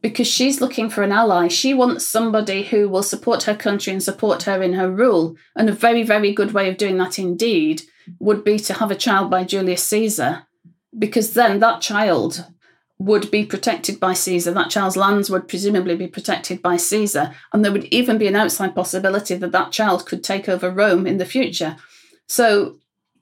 because 0.02 0.26
she's 0.26 0.61
looking 0.61 0.88
for 0.88 1.02
an 1.02 1.12
ally. 1.12 1.49
She 1.49 1.75
wants 1.75 2.07
somebody 2.07 2.62
who 2.64 2.88
will 2.88 3.02
support 3.02 3.42
her 3.45 3.54
country 3.54 3.92
and 3.92 4.02
support 4.02 4.45
her 4.45 4.62
in 4.62 4.73
her 4.75 4.90
rule. 4.90 5.37
And 5.54 5.69
a 5.69 5.73
very, 5.73 6.02
very 6.02 6.33
good 6.33 6.52
way 6.52 6.69
of 6.69 6.78
doing 6.78 6.97
that 6.99 7.19
indeed 7.19 7.83
would 8.19 8.42
be 8.42 8.59
to 8.61 8.75
have 8.75 8.90
a 8.90 8.97
child 8.97 9.30
by 9.30 9.45
Julius 9.45 9.83
Caesar, 9.85 10.47
because 10.99 11.35
then 11.35 11.61
that 11.61 11.83
child 11.83 12.47
would 12.99 13.30
be 13.30 13.45
protected 13.45 14.00
by 14.00 14.12
Caesar. 14.12 14.52
That 14.52 14.71
child's 14.71 14.97
lands 14.97 15.30
would 15.30 15.49
presumably 15.49 15.97
be 15.97 16.07
protected 16.07 16.61
by 16.62 16.76
Caesar. 16.76 17.35
And 17.52 17.64
there 17.64 17.73
would 17.73 17.87
even 17.87 18.19
be 18.19 18.26
an 18.26 18.37
outside 18.37 18.75
possibility 18.75 19.37
that 19.37 19.52
that 19.52 19.73
child 19.73 20.07
could 20.07 20.25
take 20.25 20.49
over 20.49 20.71
Rome 20.71 21.07
in 21.07 21.19
the 21.19 21.25
future. 21.25 21.76
So, 22.26 22.76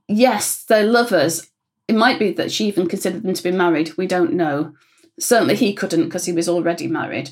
yes, 0.07 0.65
they're 0.65 0.85
lovers. 0.85 1.51
It 1.89 1.97
might 1.97 2.19
be 2.19 2.33
that 2.33 2.53
she 2.53 2.67
even 2.67 2.87
considered 2.87 3.23
them 3.23 3.35
to 3.35 3.43
be 3.43 3.51
married. 3.51 3.97
We 3.97 4.07
don't 4.07 4.35
know. 4.35 4.75
Certainly 5.19 5.57
he 5.57 5.75
couldn't 5.75 6.05
because 6.05 6.27
he 6.27 6.33
was 6.33 6.49
already 6.49 6.87
married. 6.87 7.31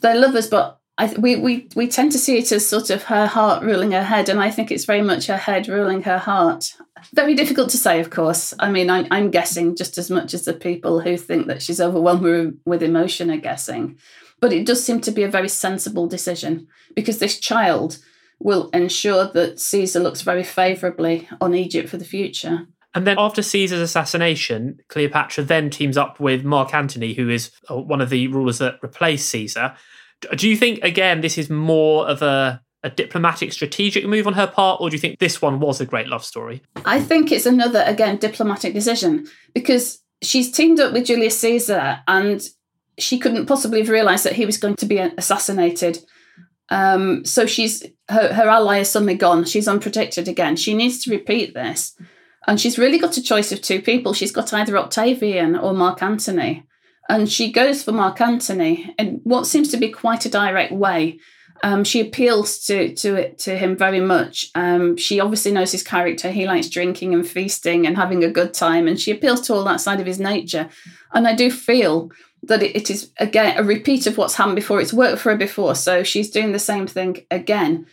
They're 0.00 0.18
lovers, 0.18 0.46
but 0.46 0.80
I, 0.96 1.14
we, 1.18 1.36
we, 1.36 1.68
we 1.74 1.88
tend 1.88 2.12
to 2.12 2.18
see 2.18 2.38
it 2.38 2.52
as 2.52 2.68
sort 2.68 2.90
of 2.90 3.04
her 3.04 3.26
heart 3.26 3.62
ruling 3.62 3.92
her 3.92 4.04
head, 4.04 4.28
and 4.28 4.38
I 4.38 4.50
think 4.50 4.70
it's 4.70 4.84
very 4.84 5.02
much 5.02 5.26
her 5.26 5.36
head 5.36 5.66
ruling 5.66 6.02
her 6.02 6.18
heart. 6.18 6.76
Very 7.14 7.34
difficult 7.34 7.70
to 7.70 7.78
say, 7.78 8.00
of 8.00 8.10
course. 8.10 8.52
I 8.58 8.70
mean, 8.70 8.90
I'm, 8.90 9.06
I'm 9.10 9.30
guessing 9.30 9.76
just 9.76 9.98
as 9.98 10.10
much 10.10 10.34
as 10.34 10.44
the 10.44 10.52
people 10.52 11.00
who 11.00 11.16
think 11.16 11.46
that 11.46 11.62
she's 11.62 11.80
overwhelmed 11.80 12.60
with 12.64 12.82
emotion 12.82 13.30
are 13.30 13.38
guessing. 13.38 13.98
But 14.40 14.52
it 14.52 14.66
does 14.66 14.84
seem 14.84 15.00
to 15.02 15.10
be 15.10 15.22
a 15.22 15.30
very 15.30 15.48
sensible 15.48 16.06
decision 16.06 16.68
because 16.94 17.18
this 17.18 17.40
child 17.40 17.98
will 18.38 18.68
ensure 18.70 19.26
that 19.32 19.58
Caesar 19.58 20.00
looks 20.00 20.22
very 20.22 20.44
favourably 20.44 21.28
on 21.40 21.54
Egypt 21.54 21.88
for 21.88 21.96
the 21.96 22.04
future. 22.04 22.66
And 22.94 23.06
then 23.06 23.18
after 23.18 23.42
Caesar's 23.42 23.80
assassination, 23.80 24.80
Cleopatra 24.88 25.44
then 25.44 25.70
teams 25.70 25.96
up 25.96 26.18
with 26.18 26.44
Mark 26.44 26.74
Antony, 26.74 27.14
who 27.14 27.28
is 27.28 27.52
uh, 27.70 27.76
one 27.76 28.00
of 28.00 28.10
the 28.10 28.26
rulers 28.28 28.58
that 28.58 28.82
replaced 28.82 29.28
Caesar. 29.30 29.76
Do 30.36 30.48
you 30.48 30.56
think, 30.56 30.82
again, 30.82 31.20
this 31.20 31.38
is 31.38 31.48
more 31.48 32.06
of 32.08 32.20
a, 32.20 32.60
a 32.82 32.90
diplomatic, 32.90 33.52
strategic 33.52 34.04
move 34.06 34.26
on 34.26 34.32
her 34.34 34.46
part, 34.46 34.80
or 34.80 34.90
do 34.90 34.96
you 34.96 35.00
think 35.00 35.18
this 35.18 35.40
one 35.40 35.60
was 35.60 35.80
a 35.80 35.86
great 35.86 36.08
love 36.08 36.24
story? 36.24 36.62
I 36.84 37.00
think 37.00 37.30
it's 37.30 37.46
another, 37.46 37.84
again, 37.86 38.16
diplomatic 38.18 38.74
decision 38.74 39.28
because 39.54 40.02
she's 40.20 40.50
teamed 40.50 40.80
up 40.80 40.92
with 40.92 41.06
Julius 41.06 41.38
Caesar 41.38 42.00
and 42.08 42.42
she 42.98 43.18
couldn't 43.18 43.46
possibly 43.46 43.80
have 43.80 43.88
realised 43.88 44.24
that 44.24 44.34
he 44.34 44.44
was 44.44 44.58
going 44.58 44.76
to 44.76 44.86
be 44.86 44.98
assassinated. 44.98 46.00
Um, 46.68 47.24
so 47.24 47.46
she's 47.46 47.84
her, 48.08 48.32
her 48.32 48.48
ally 48.48 48.78
is 48.78 48.90
suddenly 48.90 49.14
gone. 49.14 49.44
She's 49.44 49.66
unprotected 49.66 50.28
again. 50.28 50.56
She 50.56 50.74
needs 50.74 51.02
to 51.04 51.10
repeat 51.10 51.54
this. 51.54 51.96
And 52.50 52.60
she's 52.60 52.80
really 52.80 52.98
got 52.98 53.16
a 53.16 53.22
choice 53.22 53.52
of 53.52 53.62
two 53.62 53.80
people. 53.80 54.12
She's 54.12 54.32
got 54.32 54.52
either 54.52 54.76
Octavian 54.76 55.54
or 55.54 55.72
Mark 55.72 56.02
Antony. 56.02 56.64
And 57.08 57.30
she 57.30 57.52
goes 57.52 57.84
for 57.84 57.92
Mark 57.92 58.20
Antony 58.20 58.92
in 58.98 59.20
what 59.22 59.46
seems 59.46 59.68
to 59.68 59.76
be 59.76 59.88
quite 59.88 60.26
a 60.26 60.28
direct 60.28 60.72
way. 60.72 61.20
Um, 61.62 61.84
she 61.84 62.00
appeals 62.00 62.58
to 62.66 62.92
to 62.96 63.14
it 63.14 63.38
to 63.40 63.56
him 63.56 63.76
very 63.76 64.00
much. 64.00 64.50
Um, 64.56 64.96
she 64.96 65.20
obviously 65.20 65.52
knows 65.52 65.70
his 65.70 65.84
character. 65.84 66.32
He 66.32 66.44
likes 66.44 66.68
drinking 66.68 67.14
and 67.14 67.24
feasting 67.24 67.86
and 67.86 67.96
having 67.96 68.24
a 68.24 68.32
good 68.32 68.52
time, 68.52 68.88
and 68.88 68.98
she 68.98 69.12
appeals 69.12 69.42
to 69.42 69.54
all 69.54 69.62
that 69.64 69.80
side 69.80 70.00
of 70.00 70.06
his 70.06 70.18
nature. 70.18 70.68
And 71.14 71.28
I 71.28 71.36
do 71.36 71.52
feel 71.52 72.10
that 72.42 72.64
it, 72.64 72.74
it 72.74 72.90
is 72.90 73.12
again 73.20 73.58
a 73.58 73.62
repeat 73.62 74.08
of 74.08 74.18
what's 74.18 74.34
happened 74.34 74.56
before. 74.56 74.80
It's 74.80 74.92
worked 74.92 75.20
for 75.20 75.30
her 75.30 75.36
before, 75.36 75.76
so 75.76 76.02
she's 76.02 76.32
doing 76.32 76.50
the 76.50 76.58
same 76.58 76.88
thing 76.88 77.26
again. 77.30 77.86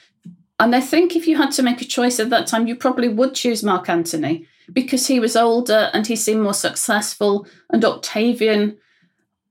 And 0.60 0.76
I 0.76 0.82
think 0.82 1.16
if 1.16 1.28
you 1.28 1.38
had 1.38 1.52
to 1.52 1.64
make 1.64 1.82
a 1.82 1.86
choice 1.86 2.20
at 2.20 2.30
that 2.32 2.48
time, 2.48 2.68
you 2.68 2.76
probably 2.76 3.08
would 3.08 3.36
choose 3.36 3.64
Mark 3.64 3.90
Antony 3.90 4.48
because 4.74 5.08
he 5.08 5.20
was 5.20 5.36
older 5.36 5.90
and 5.94 6.08
he 6.08 6.16
seemed 6.16 6.42
more 6.42 6.54
successful. 6.54 7.48
And 7.70 7.86
Octavian 7.86 8.78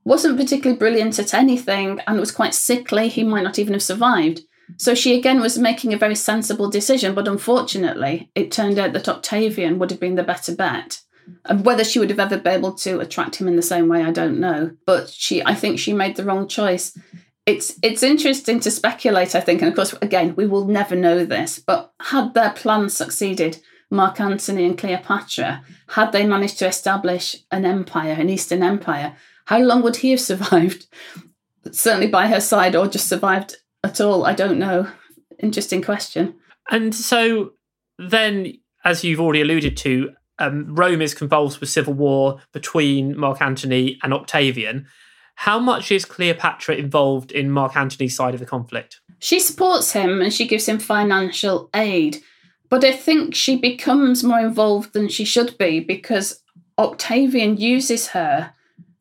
wasn't 0.04 0.38
particularly 0.38 0.78
brilliant 0.78 1.18
at 1.18 1.34
anything 1.34 2.00
and 2.06 2.18
was 2.18 2.32
quite 2.32 2.54
sickly. 2.54 3.08
He 3.08 3.22
might 3.22 3.44
not 3.44 3.58
even 3.58 3.74
have 3.74 3.82
survived. 3.82 4.40
So 4.78 4.94
she 4.96 5.16
again 5.16 5.40
was 5.40 5.58
making 5.58 5.94
a 5.94 5.98
very 5.98 6.16
sensible 6.16 6.68
decision. 6.68 7.14
But 7.14 7.28
unfortunately, 7.28 8.30
it 8.34 8.50
turned 8.50 8.78
out 8.78 8.92
that 8.92 9.08
Octavian 9.08 9.78
would 9.78 9.90
have 9.90 10.00
been 10.00 10.16
the 10.16 10.24
better 10.24 10.54
bet. 10.54 11.00
And 11.44 11.64
whether 11.64 11.84
she 11.84 11.98
would 11.98 12.10
have 12.10 12.20
ever 12.20 12.36
been 12.36 12.58
able 12.58 12.72
to 12.74 13.00
attract 13.00 13.36
him 13.36 13.48
in 13.48 13.56
the 13.56 13.62
same 13.62 13.88
way, 13.88 14.02
I 14.02 14.10
don't 14.10 14.40
know. 14.40 14.72
But 14.86 15.08
she, 15.08 15.44
I 15.44 15.54
think 15.54 15.78
she 15.78 15.92
made 15.92 16.16
the 16.16 16.24
wrong 16.24 16.48
choice 16.48 16.96
it's 17.46 17.78
it's 17.82 18.02
interesting 18.02 18.58
to 18.60 18.70
speculate, 18.70 19.34
I 19.34 19.40
think, 19.40 19.62
and 19.62 19.68
of 19.68 19.76
course, 19.76 19.94
again, 20.02 20.34
we 20.34 20.46
will 20.46 20.66
never 20.66 20.96
know 20.96 21.24
this. 21.24 21.60
But 21.60 21.92
had 22.00 22.34
their 22.34 22.50
plan 22.50 22.90
succeeded, 22.90 23.58
Mark 23.88 24.20
Antony 24.20 24.66
and 24.66 24.76
Cleopatra, 24.76 25.64
had 25.88 26.10
they 26.10 26.26
managed 26.26 26.58
to 26.58 26.66
establish 26.66 27.36
an 27.52 27.64
empire, 27.64 28.16
an 28.18 28.28
Eastern 28.28 28.64
empire, 28.64 29.16
how 29.46 29.60
long 29.60 29.82
would 29.82 29.96
he 29.96 30.10
have 30.10 30.20
survived? 30.20 30.86
Certainly 31.70 32.08
by 32.08 32.26
her 32.28 32.40
side, 32.40 32.74
or 32.74 32.88
just 32.88 33.08
survived 33.08 33.56
at 33.82 34.00
all? 34.00 34.26
I 34.26 34.34
don't 34.34 34.58
know. 34.58 34.88
Interesting 35.38 35.82
question. 35.82 36.34
And 36.70 36.94
so 36.94 37.52
then, 37.98 38.54
as 38.84 39.04
you've 39.04 39.20
already 39.20 39.42
alluded 39.42 39.76
to, 39.78 40.10
um, 40.38 40.74
Rome 40.74 41.00
is 41.00 41.14
convulsed 41.14 41.60
with 41.60 41.68
civil 41.68 41.94
war 41.94 42.40
between 42.52 43.16
Mark 43.18 43.40
Antony 43.40 43.98
and 44.02 44.12
Octavian. 44.12 44.86
How 45.36 45.58
much 45.58 45.92
is 45.92 46.04
Cleopatra 46.04 46.74
involved 46.76 47.30
in 47.30 47.50
Mark 47.50 47.76
Antony's 47.76 48.16
side 48.16 48.34
of 48.34 48.40
the 48.40 48.46
conflict? 48.46 49.00
She 49.18 49.38
supports 49.38 49.92
him 49.92 50.20
and 50.20 50.32
she 50.32 50.46
gives 50.46 50.66
him 50.66 50.78
financial 50.78 51.70
aid. 51.74 52.18
But 52.68 52.84
I 52.84 52.92
think 52.92 53.34
she 53.34 53.56
becomes 53.56 54.24
more 54.24 54.40
involved 54.40 54.92
than 54.92 55.08
she 55.08 55.24
should 55.24 55.56
be 55.56 55.80
because 55.80 56.42
Octavian 56.78 57.56
uses 57.58 58.08
her 58.08 58.52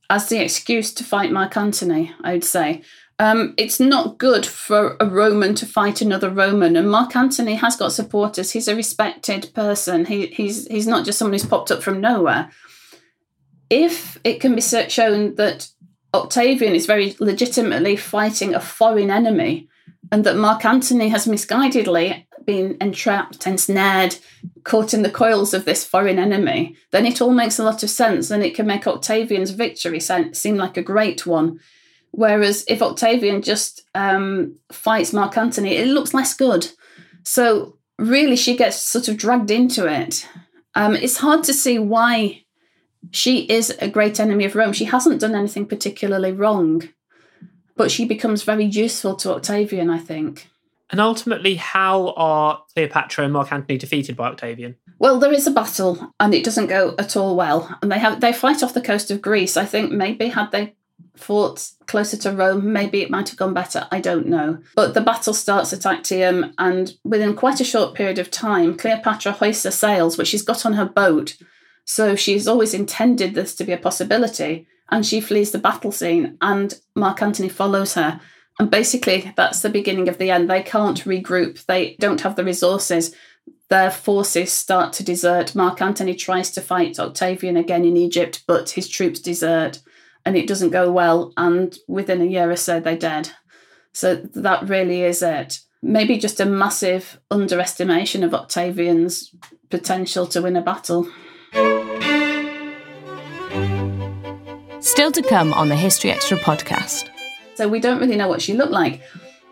as 0.10 0.30
the 0.30 0.42
excuse 0.42 0.94
to 0.94 1.04
fight 1.04 1.32
Mark 1.32 1.58
Antony, 1.58 2.14
I 2.24 2.34
would 2.34 2.44
say. 2.44 2.84
Um, 3.18 3.54
it's 3.58 3.80
not 3.80 4.18
good 4.18 4.46
for 4.46 4.98
a 5.00 5.06
Roman 5.06 5.56
to 5.56 5.66
fight 5.66 6.02
another 6.02 6.30
Roman, 6.30 6.76
and 6.76 6.92
Mark 6.92 7.16
Antony 7.16 7.56
has 7.56 7.78
got 7.78 7.94
supporters. 7.94 8.52
He's 8.52 8.68
a 8.68 8.76
respected 8.76 9.52
person. 9.54 10.06
He, 10.06 10.28
he's 10.28 10.68
he's 10.68 10.86
not 10.86 11.06
just 11.06 11.18
someone 11.18 11.34
who's 11.34 11.46
popped 11.46 11.72
up 11.72 11.82
from 11.82 12.02
nowhere. 12.02 12.52
If 13.70 14.20
it 14.26 14.42
can 14.42 14.54
be 14.54 14.62
shown 14.62 15.36
that 15.36 15.70
Octavian 16.16 16.76
is 16.76 16.86
very 16.86 17.16
legitimately 17.20 17.96
fighting 17.96 18.56
a 18.56 18.60
foreign 18.60 19.12
enemy, 19.12 19.68
and 20.12 20.24
that 20.24 20.38
Mark 20.38 20.66
Antony 20.66 21.10
has 21.10 21.28
misguidedly 21.28 22.26
been 22.46 22.78
entrapped, 22.80 23.48
ensnared, 23.48 24.18
caught 24.64 24.94
in 24.94 25.02
the 25.02 25.10
coils 25.10 25.54
of 25.54 25.66
this 25.66 25.86
foreign 25.86 26.20
enemy, 26.20 26.76
then 26.92 27.06
it 27.06 27.22
all 27.22 27.32
makes 27.32 27.60
a 27.60 27.64
lot 27.64 27.84
of 27.84 27.90
sense 27.90 28.32
and 28.32 28.44
it 28.44 28.56
can 28.56 28.68
make 28.68 28.88
Octavian's 28.88 29.52
victory 29.52 30.00
seem 30.00 30.56
like 30.56 30.78
a 30.78 30.84
great 30.84 31.26
one. 31.26 31.60
Whereas 32.12 32.64
if 32.68 32.82
Octavian 32.82 33.42
just 33.42 33.82
um, 33.94 34.58
fights 34.72 35.12
Mark 35.12 35.38
Antony, 35.38 35.76
it 35.76 35.88
looks 35.88 36.14
less 36.14 36.34
good. 36.34 36.70
So 37.24 37.78
really, 38.00 38.36
she 38.36 38.56
gets 38.56 38.78
sort 38.78 39.08
of 39.08 39.18
dragged 39.18 39.52
into 39.52 39.86
it. 39.88 40.28
Um, 40.76 40.96
it's 40.96 41.18
hard 41.18 41.44
to 41.46 41.54
see 41.54 41.80
why 41.80 42.45
she 43.16 43.42
is 43.46 43.70
a 43.80 43.88
great 43.88 44.20
enemy 44.20 44.46
of 44.46 44.56
Rome. 44.56 44.74
She 44.74 44.86
hasn't 44.86 45.22
done 45.22 45.36
anything 45.36 45.66
particularly 45.66 46.32
wrong, 46.32 46.90
but 47.78 47.90
she 47.90 48.06
becomes 48.06 48.44
very 48.44 48.66
useful 48.66 49.16
to 49.18 49.34
Octavian, 49.34 49.90
I 49.90 50.00
think. 50.00 50.50
And 50.92 51.00
ultimately, 51.00 51.56
how 51.56 52.14
are 52.18 52.62
Cleopatra 52.74 53.24
and 53.24 53.34
Mark 53.34 53.52
Antony 53.52 53.78
defeated 53.78 54.16
by 54.16 54.28
Octavian? 54.28 54.76
Well, 55.00 55.20
there 55.20 55.34
is 55.34 55.48
a 55.48 55.52
battle, 55.52 56.14
and 56.20 56.34
it 56.34 56.44
doesn't 56.44 56.68
go 56.68 56.94
at 57.00 57.16
all 57.16 57.36
well. 57.36 57.78
And 57.82 57.92
they 57.92 58.00
have 58.00 58.22
they 58.22 58.34
fight 58.34 58.62
off 58.62 58.74
the 58.74 58.82
coast 58.82 59.10
of 59.10 59.22
Greece. 59.22 59.58
I 59.58 59.66
think 59.66 59.92
maybe 59.92 60.28
had 60.28 60.52
they 60.52 60.76
fought 61.16 61.72
closer 61.88 62.18
to 62.18 62.32
Rome, 62.32 62.74
maybe 62.74 63.02
it 63.02 63.10
might 63.10 63.30
have 63.30 63.38
gone 63.38 63.54
better. 63.54 63.88
I 63.92 64.02
don't 64.02 64.28
know. 64.28 64.60
But 64.76 64.94
the 64.94 65.02
battle 65.02 65.34
starts 65.34 65.74
at 65.74 65.86
Actium, 65.86 66.54
and 66.58 66.94
within 67.04 67.34
quite 67.36 67.62
a 67.62 67.66
short 67.66 67.96
period 67.96 68.20
of 68.20 68.30
time, 68.30 68.78
Cleopatra 68.78 69.32
hoists 69.32 69.64
her 69.64 69.72
sails, 69.72 70.18
which 70.18 70.28
she's 70.28 70.44
got 70.44 70.66
on 70.66 70.74
her 70.74 70.86
boat, 70.86 71.38
so 71.86 72.16
she's 72.16 72.48
always 72.48 72.74
intended 72.74 73.36
this 73.36 73.56
to 73.56 73.64
be 73.64 73.72
a 73.72 73.78
possibility. 73.78 74.68
And 74.90 75.06
she 75.06 75.20
flees 75.20 75.52
the 75.52 75.58
battle 75.58 75.92
scene, 75.92 76.38
and 76.42 76.80
Mark 76.96 77.22
Antony 77.22 77.50
follows 77.50 77.96
her. 77.96 78.20
And 78.60 78.70
basically, 78.70 79.34
that's 79.36 79.62
the 79.62 79.70
beginning 79.70 80.08
of 80.08 80.20
the 80.20 80.30
end. 80.30 80.50
They 80.50 80.62
can't 80.62 81.04
regroup, 81.06 81.66
they 81.66 81.96
don't 82.00 82.22
have 82.22 82.36
the 82.36 82.44
resources. 82.44 83.16
Their 83.70 83.90
forces 83.90 84.54
start 84.54 84.94
to 84.94 85.04
desert. 85.04 85.56
Mark 85.56 85.82
Antony 85.82 86.14
tries 86.14 86.52
to 86.52 86.62
fight 86.62 87.00
Octavian 87.00 87.58
again 87.58 87.84
in 87.84 87.98
Egypt, 87.98 88.44
but 88.46 88.72
his 88.72 88.88
troops 88.88 89.20
desert 89.20 89.80
and 90.26 90.36
it 90.36 90.48
doesn't 90.48 90.72
go 90.72 90.92
well. 90.92 91.32
And 91.38 91.78
within 91.88 92.22
a 92.22 92.26
year 92.26 92.50
or 92.50 92.56
so, 92.56 92.80
they're 92.80 92.98
dead. 92.98 93.30
So 93.94 94.16
that 94.16 94.68
really 94.68 95.04
is 95.04 95.22
it. 95.22 95.60
Maybe 95.82 96.18
just 96.18 96.40
a 96.40 96.46
massive 96.46 97.20
underestimation 97.30 98.24
of 98.24 98.34
Octavian's 98.34 99.34
potential 99.70 100.26
to 100.28 100.42
win 100.42 100.56
a 100.56 100.62
battle. 100.62 101.08
Still 104.96 105.12
to 105.12 105.22
come 105.24 105.54
on 105.54 105.68
the 105.68 105.76
History 105.76 106.10
Extra 106.10 106.38
podcast. 106.38 107.10
So 107.56 107.68
we 107.68 107.82
don't 107.82 108.00
really 108.00 108.16
know 108.16 108.30
what 108.30 108.42
she 108.42 108.54
looked 108.54 108.72
like. 108.72 109.02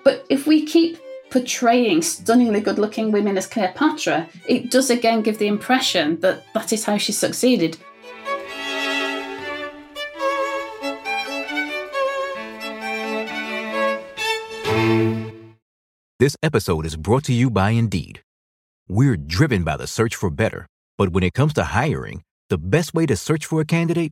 But 0.05 0.25
if 0.29 0.47
we 0.47 0.65
keep 0.65 0.97
portraying 1.31 2.01
stunningly 2.01 2.61
good 2.61 2.79
looking 2.79 3.11
women 3.11 3.37
as 3.37 3.45
Cleopatra, 3.45 4.29
it 4.47 4.71
does 4.71 4.89
again 4.89 5.21
give 5.21 5.39
the 5.39 5.47
impression 5.47 6.17
that 6.21 6.45
that 6.53 6.71
is 6.71 6.85
how 6.85 6.97
she 6.97 7.11
succeeded. 7.11 7.75
This 16.19 16.37
episode 16.41 16.85
is 16.85 16.95
brought 16.95 17.25
to 17.25 17.33
you 17.33 17.49
by 17.49 17.71
Indeed. 17.71 18.21
We're 18.87 19.17
driven 19.17 19.65
by 19.65 19.75
the 19.75 19.87
search 19.87 20.15
for 20.15 20.29
better, 20.29 20.67
but 20.97 21.09
when 21.09 21.23
it 21.23 21.33
comes 21.33 21.51
to 21.55 21.65
hiring, 21.65 22.23
the 22.47 22.57
best 22.57 22.93
way 22.93 23.05
to 23.07 23.17
search 23.17 23.45
for 23.45 23.59
a 23.59 23.65
candidate 23.65 24.11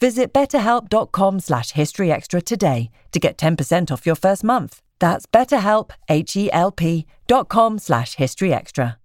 Visit 0.00 0.32
betterhelp.com 0.32 1.40
slash 1.40 1.72
historyextra 1.72 2.42
today 2.42 2.90
to 3.12 3.18
get 3.18 3.36
10% 3.38 3.90
off 3.90 4.06
your 4.06 4.16
first 4.16 4.44
month. 4.44 4.82
That's 4.98 5.26
betterhelp, 5.26 5.90
H-E-L-P 6.08 7.06
dot 7.26 7.48
com 7.48 7.78
slash 7.78 8.16
historyextra. 8.16 8.96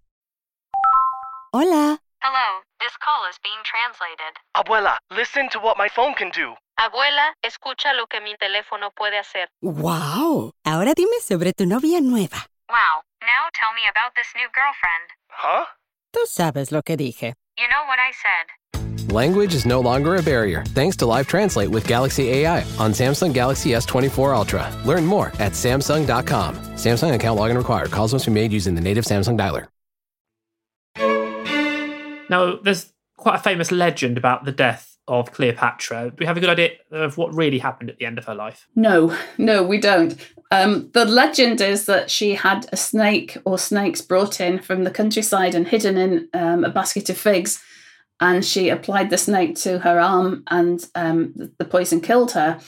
Hola. 1.54 2.00
Hello, 2.22 2.62
this 2.80 2.96
call 3.04 3.28
is 3.30 3.38
being 3.44 3.60
translated. 3.66 4.38
Abuela, 4.56 4.96
listen 5.12 5.50
to 5.50 5.60
what 5.60 5.78
my 5.78 5.90
phone 5.90 6.14
can 6.14 6.30
do. 6.30 6.54
Abuela, 6.80 7.34
escucha 7.44 7.94
lo 7.94 8.06
que 8.08 8.22
mi 8.22 8.36
teléfono 8.38 8.92
puede 8.96 9.18
hacer. 9.20 9.48
¡Wow! 9.62 10.52
Ahora 10.66 10.94
dime 10.96 11.20
sobre 11.22 11.52
tu 11.54 11.66
novia 11.66 12.00
nueva. 12.00 12.46
Wow, 12.70 13.04
now 13.22 13.50
tell 13.54 13.74
me 13.76 13.84
about 13.90 14.14
this 14.16 14.32
new 14.36 14.48
girlfriend. 14.54 15.08
Huh? 15.30 15.66
Tú 16.14 16.26
sabes 16.26 16.72
lo 16.72 16.82
que 16.84 16.96
dije. 16.96 17.34
You 17.58 17.68
know 17.68 17.84
what 17.88 18.00
I 18.00 18.12
said. 18.14 18.48
Language 19.12 19.54
is 19.56 19.66
no 19.66 19.82
longer 19.82 20.16
a 20.16 20.22
barrier 20.22 20.64
thanks 20.68 20.96
to 20.98 21.06
Live 21.06 21.28
Translate 21.28 21.68
with 21.68 21.86
Galaxy 21.86 22.30
AI 22.30 22.62
on 22.80 22.94
Samsung 22.94 23.34
Galaxy 23.34 23.72
S24 23.72 24.34
Ultra. 24.34 24.74
Learn 24.86 25.06
more 25.06 25.34
at 25.38 25.52
Samsung.com. 25.52 26.56
Samsung 26.76 27.14
account 27.14 27.38
login 27.38 27.58
required. 27.58 27.92
Calls 27.92 28.14
must 28.14 28.26
be 28.26 28.32
made 28.32 28.54
using 28.54 28.74
the 28.74 28.80
native 28.80 29.04
Samsung 29.04 29.38
dialer. 29.38 29.68
Now, 32.30 32.56
there's 32.64 32.94
quite 33.18 33.36
a 33.36 33.40
famous 33.40 33.70
legend 33.70 34.18
about 34.18 34.46
the 34.46 34.54
death 34.54 34.98
of 35.10 35.34
Cleopatra. 35.34 36.12
Do 36.12 36.16
we 36.18 36.26
have 36.26 36.38
a 36.38 36.40
good 36.40 36.50
idea 36.50 36.70
of 36.92 37.18
what 37.18 37.36
really 37.36 37.60
happened 37.60 37.90
at 37.90 37.98
the 37.98 38.06
end 38.06 38.18
of 38.18 38.24
her 38.24 38.36
life? 38.36 38.70
No, 38.78 39.14
no, 39.38 39.62
we 39.62 39.78
don't. 39.78 40.16
Um, 40.52 40.90
the 40.94 41.04
legend 41.04 41.60
is 41.60 41.86
that 41.88 42.10
she 42.10 42.36
had 42.36 42.70
a 42.72 42.78
snake 42.78 43.38
or 43.44 43.58
snakes 43.58 44.00
brought 44.00 44.40
in 44.40 44.60
from 44.60 44.86
the 44.86 44.92
countryside 44.92 45.54
and 45.54 45.68
hidden 45.68 45.98
in 45.98 46.30
um, 46.34 46.64
a 46.64 46.70
basket 46.70 47.10
of 47.10 47.18
figs. 47.18 47.62
And 48.22 48.46
she 48.46 48.70
applied 48.70 49.10
the 49.10 49.18
snake 49.18 49.56
to 49.58 49.80
her 49.80 50.00
arm, 50.00 50.44
and 50.48 50.88
um, 50.94 51.52
the 51.58 51.66
poison 51.66 52.00
killed 52.00 52.32
her. 52.32 52.60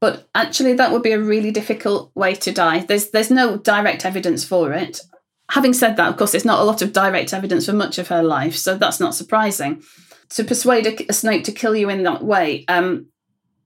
But 0.00 0.28
actually, 0.34 0.74
that 0.74 0.92
would 0.92 1.02
be 1.02 1.12
a 1.12 1.18
really 1.18 1.50
difficult 1.50 2.12
way 2.14 2.34
to 2.34 2.52
die. 2.52 2.80
There's 2.80 3.10
there's 3.10 3.30
no 3.30 3.56
direct 3.56 4.04
evidence 4.04 4.44
for 4.44 4.72
it. 4.72 5.00
Having 5.50 5.72
said 5.72 5.96
that, 5.96 6.10
of 6.10 6.16
course, 6.16 6.32
there's 6.32 6.44
not 6.44 6.60
a 6.60 6.64
lot 6.64 6.82
of 6.82 6.92
direct 6.92 7.32
evidence 7.32 7.66
for 7.66 7.72
much 7.72 7.98
of 7.98 8.08
her 8.08 8.22
life, 8.22 8.54
so 8.54 8.76
that's 8.76 9.00
not 9.00 9.14
surprising. 9.14 9.82
To 10.30 10.44
persuade 10.44 10.86
a, 10.86 11.06
a 11.08 11.12
snake 11.12 11.44
to 11.44 11.52
kill 11.52 11.74
you 11.74 11.88
in 11.88 12.02
that 12.02 12.22
way, 12.22 12.64
um, 12.68 13.06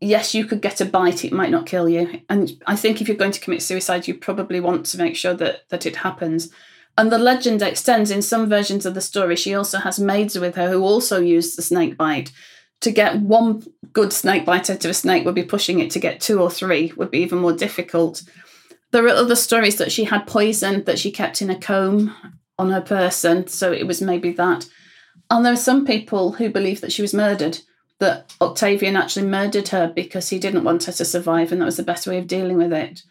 yes, 0.01 0.35
you 0.35 0.45
could 0.45 0.61
get 0.61 0.81
a 0.81 0.85
bite, 0.85 1.25
it 1.25 1.33
might 1.33 1.51
not 1.51 1.67
kill 1.67 1.89
you. 1.89 2.21
And 2.29 2.53
I 2.67 2.77
think 2.77 3.01
if 3.01 3.09
you're 3.09 3.17
going 3.17 3.33
to 3.33 3.41
commit 3.41 3.63
suicide, 3.63 4.07
you 4.07 4.15
probably 4.15 4.61
want 4.61 4.87
to 4.87 4.99
make 4.99 5.17
sure 5.17 5.35
that, 5.35 5.69
that 5.71 5.87
it 5.87 5.97
happens. 5.97 6.51
And 6.99 7.11
the 7.11 7.19
legend 7.19 7.63
extends 7.63 8.11
in 8.11 8.23
some 8.23 8.49
versions 8.49 8.85
of 8.85 8.95
the 8.95 9.01
story. 9.01 9.37
She 9.37 9.55
also 9.55 9.79
has 9.79 9.99
maids 9.99 10.39
with 10.39 10.57
her 10.57 10.69
who 10.69 10.83
also 10.83 11.21
use 11.21 11.57
the 11.57 11.63
snake 11.63 11.97
bite. 11.97 12.33
To 12.83 12.91
get 12.91 13.21
one 13.21 13.63
good 13.93 14.13
snake 14.13 14.45
bite 14.45 14.71
out 14.71 14.85
of 14.85 14.91
a 14.91 14.95
snake 14.95 15.25
would 15.25 15.35
be 15.35 15.43
pushing 15.43 15.81
it. 15.81 15.91
To 15.93 15.99
get 15.99 16.21
two 16.21 16.41
or 16.41 16.51
three 16.51 16.93
would 16.97 17.11
be 17.11 17.21
even 17.21 17.39
more 17.39 17.53
difficult. 17.53 18.23
There 18.91 19.05
are 19.07 19.09
other 19.09 19.37
stories 19.37 19.77
that 19.77 19.93
she 19.93 20.05
had 20.05 20.27
poison 20.27 20.85
that 20.85 20.99
she 20.99 21.11
kept 21.11 21.41
in 21.43 21.51
a 21.51 21.59
comb 21.59 22.15
on 22.59 22.71
her 22.71 22.81
person, 22.81 23.47
so 23.47 23.73
it 23.73 23.87
was 23.87 24.03
maybe 24.03 24.33
that. 24.33 24.67
And 25.31 25.45
there 25.45 25.53
are 25.53 25.57
some 25.57 25.87
people 25.87 26.33
who 26.33 26.51
believe 26.51 26.81
that 26.81 26.93
she 26.93 27.03
was 27.03 27.15
murdered, 27.15 27.61
that 28.01 28.35
Octavian 28.41 28.97
actually 28.97 29.27
murdered 29.27 29.69
her 29.69 29.93
because 29.95 30.29
he 30.29 30.39
didn't 30.39 30.65
want 30.65 30.85
her 30.85 30.93
to 30.93 31.05
survive, 31.05 31.53
and 31.53 31.61
that 31.61 31.67
was 31.67 31.77
the 31.77 31.83
best 31.83 32.07
way 32.07 32.19
of 32.19 32.27
dealing 32.27 32.57
with 32.57 32.73
it. 32.73 33.03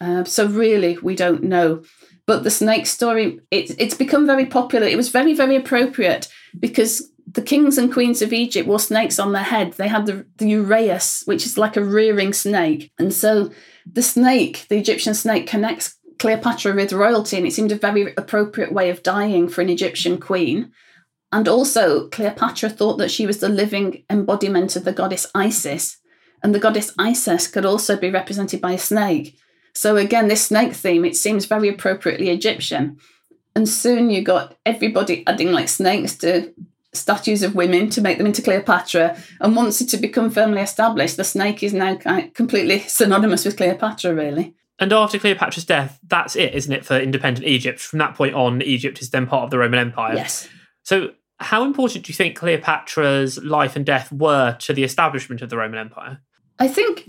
Uh, 0.00 0.24
so 0.24 0.46
really, 0.46 0.98
we 0.98 1.16
don't 1.16 1.42
know. 1.42 1.82
But 2.26 2.44
the 2.44 2.50
snake 2.50 2.86
story, 2.86 3.40
it, 3.50 3.74
it's 3.78 3.94
become 3.94 4.26
very 4.26 4.46
popular. 4.46 4.86
It 4.86 4.96
was 4.96 5.08
very, 5.08 5.34
very 5.34 5.56
appropriate 5.56 6.28
because 6.58 7.10
the 7.26 7.42
kings 7.42 7.78
and 7.78 7.92
queens 7.92 8.22
of 8.22 8.32
Egypt 8.32 8.68
wore 8.68 8.78
snakes 8.78 9.18
on 9.18 9.32
their 9.32 9.42
head. 9.42 9.72
They 9.72 9.88
had 9.88 10.06
the, 10.06 10.26
the 10.36 10.46
uraeus, 10.46 11.26
which 11.26 11.46
is 11.46 11.58
like 11.58 11.76
a 11.76 11.84
rearing 11.84 12.32
snake. 12.32 12.92
And 12.98 13.12
so 13.12 13.50
the 13.90 14.02
snake, 14.02 14.66
the 14.68 14.78
Egyptian 14.78 15.14
snake, 15.14 15.46
connects 15.46 15.98
Cleopatra 16.18 16.74
with 16.74 16.92
royalty, 16.92 17.36
and 17.36 17.46
it 17.46 17.52
seemed 17.52 17.72
a 17.72 17.76
very 17.76 18.14
appropriate 18.16 18.72
way 18.72 18.90
of 18.90 19.02
dying 19.02 19.48
for 19.48 19.60
an 19.60 19.68
Egyptian 19.68 20.18
queen. 20.18 20.70
And 21.32 21.48
also, 21.48 22.08
Cleopatra 22.10 22.70
thought 22.70 22.98
that 22.98 23.10
she 23.10 23.26
was 23.26 23.38
the 23.38 23.48
living 23.48 24.04
embodiment 24.10 24.76
of 24.76 24.84
the 24.84 24.92
goddess 24.92 25.26
Isis, 25.34 25.98
and 26.42 26.54
the 26.54 26.60
goddess 26.60 26.92
Isis 26.98 27.48
could 27.48 27.64
also 27.64 27.96
be 27.96 28.10
represented 28.10 28.60
by 28.60 28.72
a 28.72 28.78
snake. 28.78 29.38
So 29.74 29.96
again, 29.96 30.28
this 30.28 30.46
snake 30.46 30.74
theme, 30.74 31.04
it 31.04 31.16
seems 31.16 31.46
very 31.46 31.68
appropriately 31.68 32.30
Egyptian. 32.30 32.98
And 33.54 33.68
soon 33.68 34.10
you 34.10 34.22
got 34.22 34.56
everybody 34.64 35.24
adding 35.26 35.52
like 35.52 35.68
snakes 35.68 36.16
to 36.16 36.52
statues 36.94 37.42
of 37.42 37.54
women 37.54 37.88
to 37.90 38.00
make 38.00 38.18
them 38.18 38.26
into 38.26 38.42
Cleopatra. 38.42 39.16
And 39.40 39.56
once 39.56 39.80
it 39.80 39.90
had 39.90 40.00
become 40.00 40.30
firmly 40.30 40.60
established, 40.60 41.16
the 41.16 41.24
snake 41.24 41.62
is 41.62 41.72
now 41.72 41.96
completely 42.34 42.80
synonymous 42.80 43.44
with 43.44 43.56
Cleopatra, 43.56 44.14
really. 44.14 44.54
And 44.78 44.92
after 44.92 45.18
Cleopatra's 45.18 45.64
death, 45.64 45.98
that's 46.06 46.34
it, 46.34 46.54
isn't 46.54 46.72
it, 46.72 46.84
for 46.84 46.98
independent 46.98 47.46
Egypt? 47.46 47.80
From 47.80 47.98
that 48.00 48.14
point 48.14 48.34
on, 48.34 48.62
Egypt 48.62 49.00
is 49.00 49.10
then 49.10 49.26
part 49.26 49.44
of 49.44 49.50
the 49.50 49.58
Roman 49.58 49.78
Empire. 49.78 50.16
Yes. 50.16 50.48
So, 50.82 51.10
how 51.38 51.64
important 51.64 52.04
do 52.04 52.10
you 52.10 52.14
think 52.14 52.36
Cleopatra's 52.36 53.38
life 53.44 53.76
and 53.76 53.86
death 53.86 54.12
were 54.12 54.56
to 54.60 54.72
the 54.72 54.84
establishment 54.84 55.42
of 55.42 55.50
the 55.50 55.56
Roman 55.56 55.78
Empire? 55.78 56.20
I 56.58 56.68
think 56.68 57.08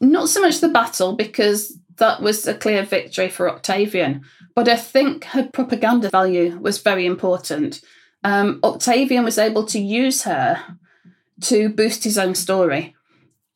not 0.00 0.28
so 0.28 0.40
much 0.40 0.60
the 0.60 0.68
battle, 0.68 1.14
because 1.14 1.76
that 1.98 2.22
was 2.22 2.46
a 2.46 2.54
clear 2.54 2.82
victory 2.84 3.28
for 3.28 3.50
Octavian, 3.50 4.22
but 4.54 4.68
I 4.68 4.76
think 4.76 5.24
her 5.24 5.48
propaganda 5.52 6.10
value 6.10 6.58
was 6.58 6.78
very 6.78 7.06
important. 7.06 7.80
Um, 8.24 8.60
Octavian 8.62 9.24
was 9.24 9.38
able 9.38 9.64
to 9.66 9.80
use 9.80 10.22
her 10.22 10.78
to 11.42 11.68
boost 11.68 12.04
his 12.04 12.18
own 12.18 12.34
story. 12.34 12.94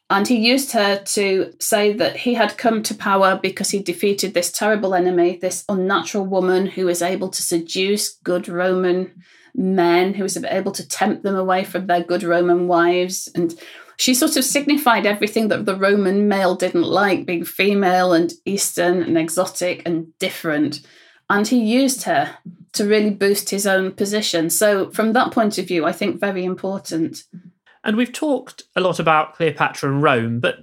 And 0.08 0.28
he 0.28 0.36
used 0.36 0.72
her 0.72 0.98
to 0.98 1.52
say 1.58 1.92
that 1.94 2.18
he 2.18 2.34
had 2.34 2.56
come 2.56 2.82
to 2.84 2.94
power 2.94 3.40
because 3.42 3.70
he 3.70 3.80
defeated 3.80 4.34
this 4.34 4.52
terrible 4.52 4.94
enemy, 4.94 5.36
this 5.36 5.64
unnatural 5.68 6.24
woman 6.24 6.66
who 6.66 6.86
was 6.86 7.02
able 7.02 7.28
to 7.28 7.42
seduce 7.42 8.14
good 8.22 8.48
Roman 8.48 9.22
men, 9.54 10.14
who 10.14 10.22
was 10.22 10.36
able 10.36 10.70
to 10.72 10.86
tempt 10.86 11.24
them 11.24 11.34
away 11.34 11.64
from 11.64 11.86
their 11.86 12.04
good 12.04 12.22
Roman 12.22 12.68
wives. 12.68 13.28
And 13.34 13.58
she 13.98 14.14
sort 14.14 14.36
of 14.36 14.44
signified 14.44 15.06
everything 15.06 15.48
that 15.48 15.64
the 15.64 15.76
Roman 15.76 16.28
male 16.28 16.54
didn't 16.54 16.82
like, 16.82 17.26
being 17.26 17.44
female 17.44 18.12
and 18.12 18.32
Eastern 18.44 19.02
and 19.02 19.16
exotic 19.16 19.82
and 19.86 20.16
different. 20.18 20.80
And 21.28 21.46
he 21.46 21.62
used 21.62 22.04
her 22.04 22.36
to 22.74 22.84
really 22.84 23.10
boost 23.10 23.50
his 23.50 23.66
own 23.66 23.92
position. 23.92 24.50
So, 24.50 24.90
from 24.90 25.12
that 25.14 25.32
point 25.32 25.58
of 25.58 25.66
view, 25.66 25.86
I 25.86 25.92
think 25.92 26.20
very 26.20 26.44
important. 26.44 27.24
And 27.84 27.96
we've 27.96 28.12
talked 28.12 28.64
a 28.74 28.80
lot 28.80 28.98
about 28.98 29.34
Cleopatra 29.34 29.90
and 29.90 30.02
Rome, 30.02 30.40
but 30.40 30.58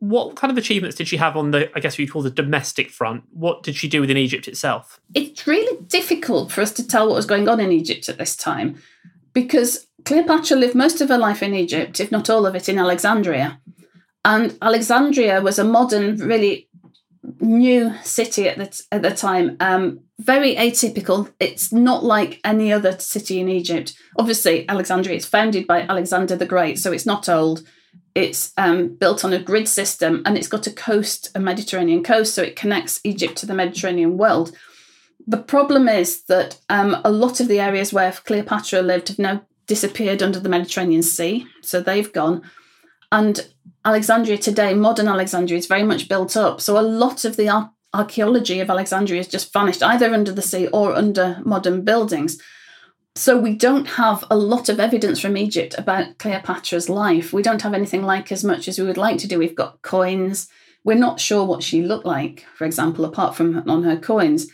what 0.00 0.36
kind 0.36 0.50
of 0.50 0.56
achievements 0.56 0.96
did 0.96 1.08
she 1.08 1.16
have 1.16 1.36
on 1.36 1.50
the, 1.50 1.70
I 1.76 1.80
guess 1.80 1.98
you'd 1.98 2.10
call 2.10 2.22
the 2.22 2.30
domestic 2.30 2.90
front? 2.90 3.24
What 3.32 3.62
did 3.62 3.76
she 3.76 3.88
do 3.88 4.00
within 4.00 4.16
Egypt 4.16 4.46
itself? 4.46 5.00
It's 5.14 5.46
really 5.46 5.82
difficult 5.86 6.52
for 6.52 6.60
us 6.60 6.72
to 6.72 6.86
tell 6.86 7.08
what 7.08 7.16
was 7.16 7.26
going 7.26 7.48
on 7.48 7.60
in 7.60 7.72
Egypt 7.72 8.08
at 8.08 8.18
this 8.18 8.36
time 8.36 8.80
because 9.32 9.87
Cleopatra 10.08 10.56
lived 10.56 10.74
most 10.74 11.02
of 11.02 11.10
her 11.10 11.18
life 11.18 11.42
in 11.42 11.52
Egypt, 11.52 12.00
if 12.00 12.10
not 12.10 12.30
all 12.30 12.46
of 12.46 12.54
it 12.54 12.66
in 12.66 12.78
Alexandria. 12.78 13.60
And 14.24 14.56
Alexandria 14.62 15.42
was 15.42 15.58
a 15.58 15.64
modern, 15.64 16.16
really 16.16 16.66
new 17.40 17.92
city 18.02 18.48
at 18.48 18.56
the, 18.56 18.82
at 18.90 19.02
the 19.02 19.10
time. 19.10 19.58
Um, 19.60 20.00
very 20.18 20.54
atypical. 20.54 21.30
It's 21.38 21.74
not 21.74 22.04
like 22.04 22.40
any 22.42 22.72
other 22.72 22.98
city 22.98 23.38
in 23.38 23.50
Egypt. 23.50 23.92
Obviously, 24.18 24.66
Alexandria 24.66 25.14
is 25.14 25.26
founded 25.26 25.66
by 25.66 25.82
Alexander 25.82 26.36
the 26.36 26.46
Great, 26.46 26.78
so 26.78 26.90
it's 26.90 27.04
not 27.04 27.28
old. 27.28 27.60
It's 28.14 28.54
um, 28.56 28.96
built 28.96 29.26
on 29.26 29.34
a 29.34 29.42
grid 29.42 29.68
system 29.68 30.22
and 30.24 30.38
it's 30.38 30.48
got 30.48 30.66
a 30.66 30.72
coast, 30.72 31.30
a 31.34 31.38
Mediterranean 31.38 32.02
coast, 32.02 32.34
so 32.34 32.42
it 32.42 32.56
connects 32.56 32.98
Egypt 33.04 33.36
to 33.36 33.46
the 33.46 33.52
Mediterranean 33.52 34.16
world. 34.16 34.56
The 35.26 35.36
problem 35.36 35.86
is 35.86 36.22
that 36.24 36.58
um, 36.70 36.96
a 37.04 37.10
lot 37.10 37.40
of 37.40 37.48
the 37.48 37.60
areas 37.60 37.92
where 37.92 38.10
Cleopatra 38.10 38.80
lived 38.80 39.08
have 39.08 39.18
now 39.18 39.42
disappeared 39.68 40.22
under 40.22 40.40
the 40.40 40.48
Mediterranean 40.48 41.02
Sea, 41.02 41.46
so 41.62 41.80
they've 41.80 42.12
gone. 42.12 42.42
And 43.12 43.46
Alexandria 43.84 44.38
today, 44.38 44.74
modern 44.74 45.08
Alexandria, 45.08 45.58
is 45.58 45.66
very 45.66 45.84
much 45.84 46.08
built 46.08 46.36
up. 46.36 46.60
So 46.60 46.78
a 46.78 46.82
lot 46.82 47.24
of 47.24 47.36
the 47.36 47.48
ar- 47.48 47.72
archaeology 47.94 48.60
of 48.60 48.70
Alexandria 48.70 49.20
has 49.20 49.28
just 49.28 49.52
vanished, 49.52 49.82
either 49.82 50.12
under 50.12 50.32
the 50.32 50.42
sea 50.42 50.66
or 50.68 50.94
under 50.94 51.40
modern 51.44 51.84
buildings. 51.84 52.38
So 53.14 53.36
we 53.36 53.54
don't 53.54 53.86
have 53.86 54.24
a 54.30 54.36
lot 54.36 54.68
of 54.68 54.78
evidence 54.78 55.20
from 55.20 55.36
Egypt 55.36 55.74
about 55.76 56.18
Cleopatra's 56.18 56.88
life. 56.88 57.32
We 57.32 57.42
don't 57.42 57.62
have 57.62 57.74
anything 57.74 58.02
like 58.02 58.30
as 58.30 58.44
much 58.44 58.68
as 58.68 58.78
we 58.78 58.86
would 58.86 58.96
like 58.96 59.18
to 59.18 59.28
do. 59.28 59.38
We've 59.38 59.54
got 59.54 59.82
coins. 59.82 60.48
We're 60.84 60.96
not 60.96 61.18
sure 61.18 61.44
what 61.44 61.62
she 61.62 61.82
looked 61.82 62.06
like, 62.06 62.46
for 62.54 62.64
example, 62.64 63.04
apart 63.04 63.34
from 63.34 63.68
on 63.68 63.82
her 63.82 63.96
coins. 63.96 64.46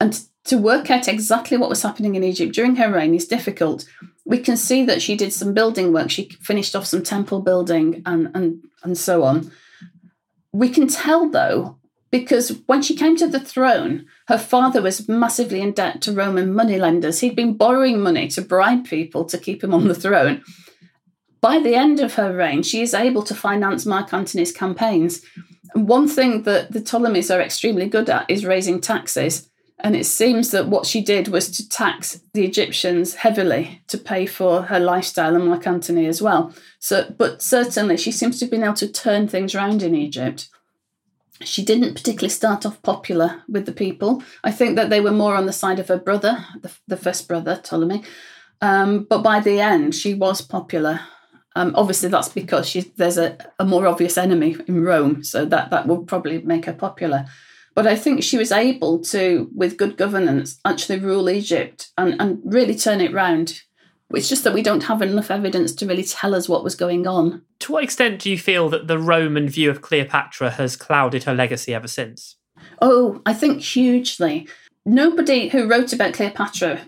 And 0.00 0.20
to 0.44 0.58
work 0.58 0.90
out 0.90 1.08
exactly 1.08 1.56
what 1.56 1.70
was 1.70 1.82
happening 1.82 2.14
in 2.14 2.24
Egypt 2.24 2.54
during 2.54 2.76
her 2.76 2.92
reign 2.92 3.14
is 3.14 3.26
difficult. 3.26 3.86
We 4.24 4.38
can 4.38 4.56
see 4.56 4.84
that 4.84 5.02
she 5.02 5.16
did 5.16 5.32
some 5.32 5.54
building 5.54 5.92
work. 5.92 6.10
She 6.10 6.28
finished 6.40 6.76
off 6.76 6.86
some 6.86 7.02
temple 7.02 7.40
building 7.40 8.02
and, 8.06 8.30
and, 8.34 8.62
and 8.82 8.96
so 8.96 9.24
on. 9.24 9.50
We 10.52 10.68
can 10.68 10.88
tell, 10.88 11.28
though, 11.28 11.78
because 12.10 12.60
when 12.66 12.82
she 12.82 12.96
came 12.96 13.16
to 13.16 13.28
the 13.28 13.40
throne, 13.40 14.06
her 14.28 14.38
father 14.38 14.82
was 14.82 15.08
massively 15.08 15.60
in 15.60 15.72
debt 15.72 16.02
to 16.02 16.12
Roman 16.12 16.52
moneylenders. 16.52 17.20
He'd 17.20 17.36
been 17.36 17.56
borrowing 17.56 18.00
money 18.00 18.28
to 18.28 18.42
bribe 18.42 18.84
people 18.84 19.24
to 19.26 19.38
keep 19.38 19.62
him 19.62 19.72
on 19.72 19.88
the 19.88 19.94
throne. 19.94 20.42
By 21.40 21.58
the 21.58 21.74
end 21.74 22.00
of 22.00 22.14
her 22.14 22.36
reign, 22.36 22.62
she 22.62 22.82
is 22.82 22.94
able 22.94 23.22
to 23.22 23.34
finance 23.34 23.86
Mark 23.86 24.12
Antony's 24.12 24.52
campaigns. 24.52 25.22
And 25.74 25.88
one 25.88 26.08
thing 26.08 26.42
that 26.42 26.72
the 26.72 26.80
Ptolemies 26.80 27.30
are 27.30 27.40
extremely 27.40 27.88
good 27.88 28.10
at 28.10 28.28
is 28.28 28.44
raising 28.44 28.80
taxes. 28.80 29.49
And 29.82 29.96
it 29.96 30.04
seems 30.04 30.50
that 30.50 30.68
what 30.68 30.86
she 30.86 31.00
did 31.00 31.28
was 31.28 31.50
to 31.52 31.68
tax 31.68 32.20
the 32.34 32.44
Egyptians 32.44 33.14
heavily 33.14 33.82
to 33.88 33.96
pay 33.96 34.26
for 34.26 34.62
her 34.62 34.78
lifestyle 34.78 35.34
and 35.34 35.46
Mark 35.46 35.66
Antony 35.66 36.06
as 36.06 36.20
well. 36.20 36.52
So, 36.78 37.14
but 37.16 37.40
certainly 37.40 37.96
she 37.96 38.12
seems 38.12 38.38
to 38.38 38.44
have 38.44 38.50
been 38.50 38.64
able 38.64 38.74
to 38.74 38.88
turn 38.88 39.26
things 39.26 39.54
around 39.54 39.82
in 39.82 39.94
Egypt 39.94 40.48
she 41.42 41.64
didn't 41.64 41.94
particularly 41.94 42.30
start 42.30 42.66
off 42.66 42.82
popular 42.82 43.42
with 43.48 43.66
the 43.66 43.72
people. 43.72 44.22
I 44.44 44.50
think 44.50 44.76
that 44.76 44.90
they 44.90 45.00
were 45.00 45.10
more 45.10 45.34
on 45.34 45.46
the 45.46 45.52
side 45.52 45.78
of 45.78 45.88
her 45.88 45.98
brother, 45.98 46.44
the, 46.60 46.72
the 46.86 46.96
first 46.96 47.28
brother, 47.28 47.60
Ptolemy. 47.62 48.04
Um, 48.60 49.04
but 49.04 49.22
by 49.22 49.40
the 49.40 49.60
end, 49.60 49.94
she 49.94 50.12
was 50.14 50.42
popular. 50.42 51.00
Um, 51.56 51.72
obviously, 51.74 52.10
that's 52.10 52.28
because 52.28 52.68
she, 52.68 52.92
there's 52.96 53.18
a, 53.18 53.38
a 53.58 53.64
more 53.64 53.86
obvious 53.86 54.18
enemy 54.18 54.56
in 54.68 54.84
Rome, 54.84 55.24
so 55.24 55.44
that, 55.46 55.70
that 55.70 55.86
will 55.86 56.04
probably 56.04 56.42
make 56.42 56.66
her 56.66 56.74
popular. 56.74 57.26
But 57.74 57.86
I 57.86 57.96
think 57.96 58.22
she 58.22 58.36
was 58.36 58.52
able 58.52 58.98
to, 59.04 59.48
with 59.54 59.76
good 59.76 59.96
governance, 59.96 60.58
actually 60.64 60.98
rule 60.98 61.30
Egypt 61.30 61.90
and, 61.96 62.20
and 62.20 62.40
really 62.44 62.74
turn 62.74 63.00
it 63.00 63.12
round 63.12 63.62
it's 64.14 64.28
just 64.28 64.44
that 64.44 64.54
we 64.54 64.62
don't 64.62 64.84
have 64.84 65.02
enough 65.02 65.30
evidence 65.30 65.72
to 65.74 65.86
really 65.86 66.02
tell 66.02 66.34
us 66.34 66.48
what 66.48 66.64
was 66.64 66.74
going 66.74 67.06
on. 67.06 67.42
To 67.60 67.72
what 67.72 67.84
extent 67.84 68.20
do 68.20 68.30
you 68.30 68.38
feel 68.38 68.68
that 68.70 68.88
the 68.88 68.98
Roman 68.98 69.48
view 69.48 69.70
of 69.70 69.82
Cleopatra 69.82 70.50
has 70.50 70.76
clouded 70.76 71.24
her 71.24 71.34
legacy 71.34 71.72
ever 71.74 71.88
since? 71.88 72.36
Oh, 72.82 73.22
I 73.24 73.32
think 73.34 73.62
hugely. 73.62 74.48
Nobody 74.84 75.48
who 75.48 75.68
wrote 75.68 75.92
about 75.92 76.14
Cleopatra 76.14 76.80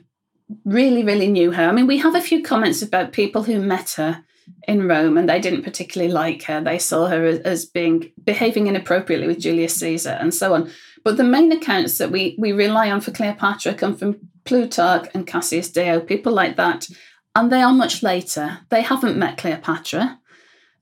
really, 0.65 1.05
really 1.05 1.29
knew 1.29 1.53
her. 1.53 1.65
I 1.65 1.73
mean, 1.73 1.87
we 1.87 1.99
have 1.99 2.15
a 2.15 2.21
few 2.21 2.43
comments 2.43 2.83
about 2.83 3.13
people 3.13 3.45
who 3.45 3.61
met 3.61 3.93
her 3.93 4.25
in 4.67 4.89
Rome 4.89 5.17
and 5.17 5.29
they 5.29 5.41
didn't 5.41 5.63
particularly 5.63 6.13
like 6.13 6.43
her. 6.45 6.61
They 6.61 6.79
saw 6.79 7.07
her 7.07 7.25
as 7.25 7.65
being 7.65 8.13
behaving 8.25 8.67
inappropriately 8.67 9.27
with 9.27 9.41
Julius 9.41 9.75
Caesar 9.77 10.17
and 10.21 10.35
so 10.35 10.55
on. 10.55 10.71
But 11.05 11.17
the 11.17 11.25
main 11.25 11.51
accounts 11.51 11.99
that 11.99 12.11
we, 12.11 12.37
we 12.39 12.53
rely 12.53 12.91
on 12.91 13.01
for 13.01 13.11
Cleopatra 13.11 13.75
come 13.75 13.97
from 13.97 14.29
Plutarch 14.45 15.09
and 15.15 15.27
Cassius 15.27 15.71
Dio, 15.71 16.01
people 16.01 16.33
like 16.33 16.57
that 16.57 16.89
and 17.35 17.51
they 17.51 17.63
are 17.63 17.73
much 17.73 18.03
later. 18.03 18.61
They 18.69 18.83
haven't 18.83 19.17
met 19.17 19.39
Cleopatra. 19.39 20.19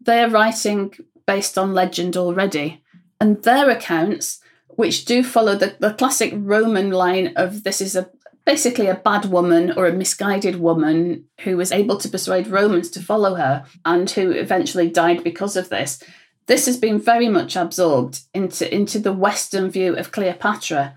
They 0.00 0.22
are 0.22 0.30
writing 0.30 0.92
based 1.26 1.56
on 1.56 1.74
legend 1.74 2.16
already. 2.16 2.82
And 3.20 3.42
their 3.42 3.70
accounts, 3.70 4.40
which 4.68 5.04
do 5.04 5.22
follow 5.22 5.54
the, 5.54 5.76
the 5.78 5.94
classic 5.94 6.32
Roman 6.34 6.90
line 6.90 7.32
of 7.36 7.62
this 7.62 7.80
is 7.80 7.94
a 7.94 8.10
basically 8.50 8.88
a 8.88 8.94
bad 8.94 9.26
woman 9.26 9.72
or 9.76 9.86
a 9.86 9.92
misguided 9.92 10.56
woman 10.56 11.24
who 11.42 11.56
was 11.56 11.70
able 11.70 11.96
to 11.96 12.08
persuade 12.08 12.48
Romans 12.48 12.90
to 12.90 13.00
follow 13.00 13.36
her 13.36 13.64
and 13.84 14.10
who 14.10 14.32
eventually 14.32 14.90
died 14.90 15.22
because 15.22 15.56
of 15.56 15.68
this. 15.68 16.02
This 16.46 16.66
has 16.66 16.76
been 16.76 16.98
very 16.98 17.28
much 17.28 17.54
absorbed 17.54 18.22
into, 18.34 18.64
into 18.74 18.98
the 18.98 19.12
Western 19.12 19.70
view 19.70 19.94
of 19.94 20.10
Cleopatra 20.10 20.96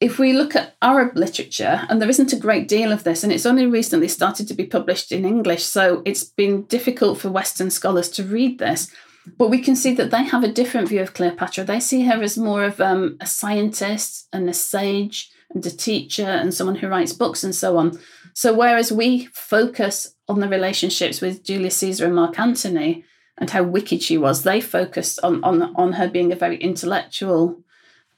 if 0.00 0.18
we 0.18 0.32
look 0.32 0.56
at 0.56 0.76
Arab 0.80 1.14
literature, 1.14 1.82
and 1.88 2.00
there 2.00 2.08
isn't 2.08 2.32
a 2.32 2.44
great 2.46 2.68
deal 2.68 2.90
of 2.90 3.04
this, 3.04 3.22
and 3.22 3.32
it's 3.32 3.46
only 3.46 3.66
recently 3.66 4.08
started 4.08 4.48
to 4.48 4.54
be 4.54 4.66
published 4.66 5.12
in 5.12 5.24
English, 5.24 5.64
so 5.64 6.02
it's 6.04 6.24
been 6.24 6.62
difficult 6.62 7.18
for 7.18 7.30
Western 7.30 7.70
scholars 7.70 8.08
to 8.10 8.24
read 8.24 8.58
this. 8.58 8.90
But 9.38 9.50
we 9.50 9.60
can 9.60 9.76
see 9.76 9.94
that 9.94 10.10
they 10.10 10.24
have 10.24 10.42
a 10.42 10.52
different 10.60 10.88
view 10.88 11.02
of 11.02 11.14
Cleopatra. 11.14 11.64
They 11.64 11.80
see 11.80 12.02
her 12.02 12.22
as 12.22 12.36
more 12.36 12.64
of 12.64 12.80
um, 12.80 13.16
a 13.20 13.26
scientist 13.26 14.28
and 14.32 14.48
a 14.48 14.54
sage 14.54 15.30
and 15.54 15.64
a 15.64 15.70
teacher 15.70 16.26
and 16.26 16.52
someone 16.52 16.76
who 16.76 16.88
writes 16.88 17.12
books 17.12 17.44
and 17.44 17.54
so 17.54 17.76
on. 17.76 17.98
So, 18.34 18.52
whereas 18.52 18.92
we 18.92 19.26
focus 19.26 20.14
on 20.28 20.40
the 20.40 20.48
relationships 20.48 21.20
with 21.20 21.44
Julius 21.44 21.76
Caesar 21.78 22.06
and 22.06 22.14
Mark 22.14 22.38
Antony 22.38 23.04
and 23.38 23.50
how 23.50 23.62
wicked 23.62 24.02
she 24.02 24.18
was, 24.18 24.42
they 24.42 24.60
focused 24.60 25.20
on, 25.22 25.42
on, 25.44 25.62
on 25.76 25.92
her 25.92 26.08
being 26.08 26.32
a 26.32 26.36
very 26.36 26.56
intellectual 26.56 27.60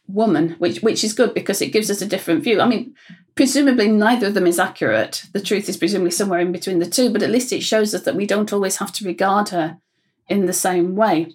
woman, 0.09 0.51
which 0.59 0.83
which 0.83 1.03
is 1.03 1.12
good 1.12 1.35
because 1.35 1.61
it 1.61 1.72
gives 1.72 1.90
us 1.90 2.01
a 2.01 2.07
different 2.07 2.44
view. 2.44 2.61
I 2.61 2.66
mean, 2.66 2.94
presumably 3.35 3.88
neither 3.88 4.29
of 4.29 4.35
them 4.35 4.46
is 4.46 4.59
accurate. 4.59 5.25
The 5.33 5.40
truth 5.40 5.68
is 5.68 5.77
presumably 5.77 6.12
somewhere 6.12 6.40
in 6.40 6.53
between 6.53 6.79
the 6.79 6.87
two, 6.87 7.11
but 7.11 7.22
at 7.22 7.31
least 7.31 7.53
it 7.53 7.62
shows 7.62 7.94
us 7.94 8.03
that 8.03 8.16
we 8.16 8.27
don't 8.27 8.53
always 8.53 8.77
have 8.77 8.92
to 8.92 9.05
regard 9.05 9.51
her 9.51 9.79
in 10.29 10.46
the 10.46 10.53
same 10.53 10.96
way. 10.96 11.33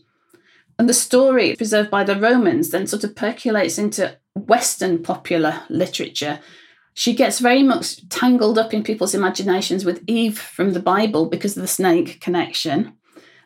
And 0.82 0.90
the 0.90 0.96
story 0.96 1.56
preserved 1.56 1.92
by 1.92 2.04
the 2.04 2.20
Romans 2.20 2.72
then 2.72 2.88
sort 2.88 3.04
of 3.04 3.16
percolates 3.16 3.78
into 3.78 4.18
Western 4.34 5.04
popular 5.04 5.62
literature. 5.70 6.40
She 6.96 7.14
gets 7.14 7.38
very 7.38 7.62
much 7.62 8.10
tangled 8.10 8.58
up 8.58 8.74
in 8.74 8.82
people's 8.82 9.14
imaginations 9.14 9.86
with 9.86 10.04
Eve 10.08 10.40
from 10.40 10.74
the 10.74 10.80
Bible 10.80 11.28
because 11.28 11.56
of 11.56 11.62
the 11.62 11.68
snake 11.68 12.20
connection. 12.20 12.94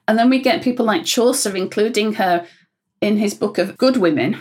And 0.07 0.17
then 0.17 0.29
we 0.29 0.39
get 0.39 0.63
people 0.63 0.85
like 0.85 1.03
Chaucer 1.03 1.57
including 1.57 2.13
her 2.13 2.47
in 3.01 3.17
his 3.17 3.33
book 3.33 3.57
of 3.57 3.77
Good 3.77 3.97
Women, 3.97 4.37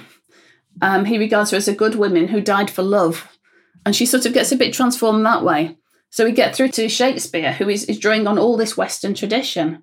um, 0.81 1.05
he 1.07 1.19
regards 1.19 1.51
her 1.51 1.57
as 1.57 1.67
a 1.67 1.75
good 1.75 1.97
woman 1.97 2.29
who 2.29 2.41
died 2.41 2.71
for 2.71 2.83
love. 2.85 3.27
And 3.85 3.97
she 3.97 4.07
sort 4.07 4.25
of 4.25 4.35
gets 4.35 4.53
a 4.53 4.57
bit 4.57 4.73
transformed 4.73 5.27
that 5.27 5.43
way. 5.43 5.79
So 6.11 6.25
we 6.25 6.31
get 6.31 6.55
through 6.55 6.69
to 6.69 6.89
Shakespeare, 6.89 7.55
who 7.55 7.69
is, 7.69 7.87
is 7.87 7.99
drawing 7.99 8.29
on 8.29 8.39
all 8.39 8.57
this 8.57 8.77
Western 8.77 9.15
tradition. 9.15 9.83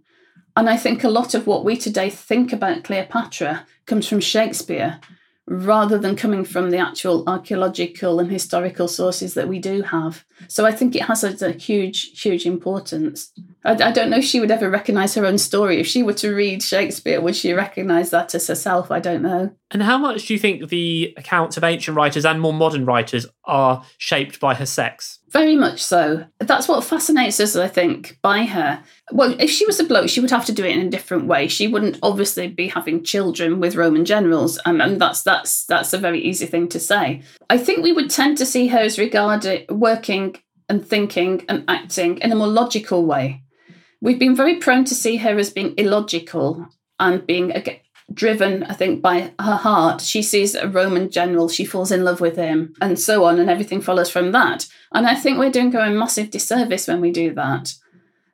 And 0.56 0.70
I 0.70 0.78
think 0.78 1.04
a 1.04 1.10
lot 1.10 1.34
of 1.34 1.48
what 1.48 1.64
we 1.64 1.78
today 1.78 2.10
think 2.10 2.52
about 2.52 2.84
Cleopatra 2.84 3.66
comes 3.86 4.08
from 4.08 4.20
Shakespeare 4.20 5.00
rather 5.48 5.98
than 5.98 6.16
coming 6.16 6.46
from 6.46 6.70
the 6.70 6.78
actual 6.78 7.24
archaeological 7.28 8.20
and 8.20 8.32
historical 8.32 8.88
sources 8.88 9.34
that 9.34 9.48
we 9.48 9.60
do 9.60 9.82
have. 9.82 10.24
So 10.48 10.66
I 10.66 10.72
think 10.72 10.96
it 10.96 11.04
has 11.04 11.24
a, 11.24 11.46
a 11.46 11.52
huge, 11.52 12.22
huge 12.22 12.46
importance. 12.46 13.34
I, 13.64 13.74
I, 13.74 13.92
don't 13.92 14.10
know 14.10 14.18
if 14.18 14.26
she 14.26 14.40
would 14.40 14.52
ever 14.52 14.70
recognise 14.70 15.14
her 15.16 15.26
own 15.26 15.38
story. 15.38 15.80
If 15.80 15.88
she 15.88 16.02
were 16.02 16.14
to 16.14 16.34
read 16.34 16.64
Shakespeare, 16.64 17.22
would 17.22 17.36
she 17.36 17.54
recognise 17.54 18.10
that 18.10 18.34
as 18.34 18.48
herself? 18.48 18.90
I 18.90 19.00
don't 19.00 19.22
know. 19.22 19.52
And 19.70 19.84
how 19.84 19.98
much 19.98 20.26
do 20.28 20.34
you 20.34 20.40
think 20.40 20.70
the 20.70 21.14
accounts 21.16 21.58
of 21.58 21.64
ancient 21.64 21.96
writers 21.96 22.26
and 22.26 22.42
more 22.42 22.54
modern 22.54 22.86
writers 22.86 23.26
are 23.46 23.84
shaped 23.98 24.40
by 24.40 24.56
her 24.56 24.66
sex? 24.66 25.20
Very 25.30 25.56
much 25.56 25.82
so. 25.82 26.26
That's 26.40 26.68
what 26.68 26.84
fascinates 26.84 27.40
us, 27.40 27.56
I 27.56 27.68
think, 27.68 28.18
by 28.22 28.44
her. 28.46 28.84
Well, 29.12 29.36
if 29.40 29.50
she 29.50 29.66
was 29.66 29.80
a 29.80 29.86
bloke, 29.86 30.10
she 30.10 30.20
would 30.20 30.32
have 30.32 30.46
to 30.46 30.52
do 30.52 30.66
it 30.66 30.76
in 30.76 30.86
a 30.86 30.90
different 30.90 31.28
way. 31.28 31.48
She 31.48 31.68
wouldn't 31.68 32.00
obviously 32.02 32.48
be 32.48 32.68
having 32.68 33.04
children 33.04 33.60
with 33.60 33.76
Roman 33.76 34.06
generals, 34.06 34.60
um, 34.66 34.82
and 34.82 35.00
that's 35.00 35.24
that's 35.24 35.66
that's 35.66 35.94
a 35.94 35.98
very 35.98 36.20
easy 36.20 36.48
thing 36.48 36.68
to 36.70 36.80
say. 36.80 37.22
I 37.50 37.58
think 37.58 37.84
we 37.84 37.94
would 37.94 38.10
tend 38.10 38.38
to 38.40 38.46
see 38.46 38.68
her 38.68 38.80
as 38.80 39.00
regarded 39.00 39.70
working 39.70 40.36
and 40.68 40.86
thinking 40.86 41.46
and 41.48 41.64
acting 41.68 42.18
in 42.20 42.32
a 42.32 42.36
more 42.36 42.48
logical 42.48 43.06
way 43.06 43.44
we've 44.02 44.20
been 44.20 44.36
very 44.36 44.56
prone 44.56 44.84
to 44.86 44.96
see 44.96 45.18
her 45.18 45.38
as 45.38 45.50
being 45.50 45.74
illogical 45.78 46.68
and 47.00 47.26
being 47.26 47.54
driven, 48.14 48.64
I 48.64 48.74
think, 48.74 49.02
by 49.02 49.34
her 49.40 49.56
heart. 49.56 50.02
She 50.02 50.22
sees 50.22 50.56
a 50.56 50.68
Roman 50.68 51.10
general, 51.10 51.48
she 51.48 51.66
falls 51.66 51.92
in 51.92 52.04
love 52.04 52.20
with 52.20 52.36
him, 52.36 52.74
and 52.82 53.00
so 53.00 53.24
on, 53.24 53.40
and 53.40 53.50
everything 53.50 53.82
follows 53.82 54.10
from 54.10 54.32
that. 54.32 54.68
And 54.94 55.08
I 55.08 55.16
think 55.16 55.38
we're 55.38 55.52
doing 55.52 55.72
her 55.72 55.80
a 55.80 55.90
massive 55.90 56.32
disservice 56.32 56.88
when 56.88 57.02
we 57.02 57.12
do 57.12 57.34
that. 57.36 57.74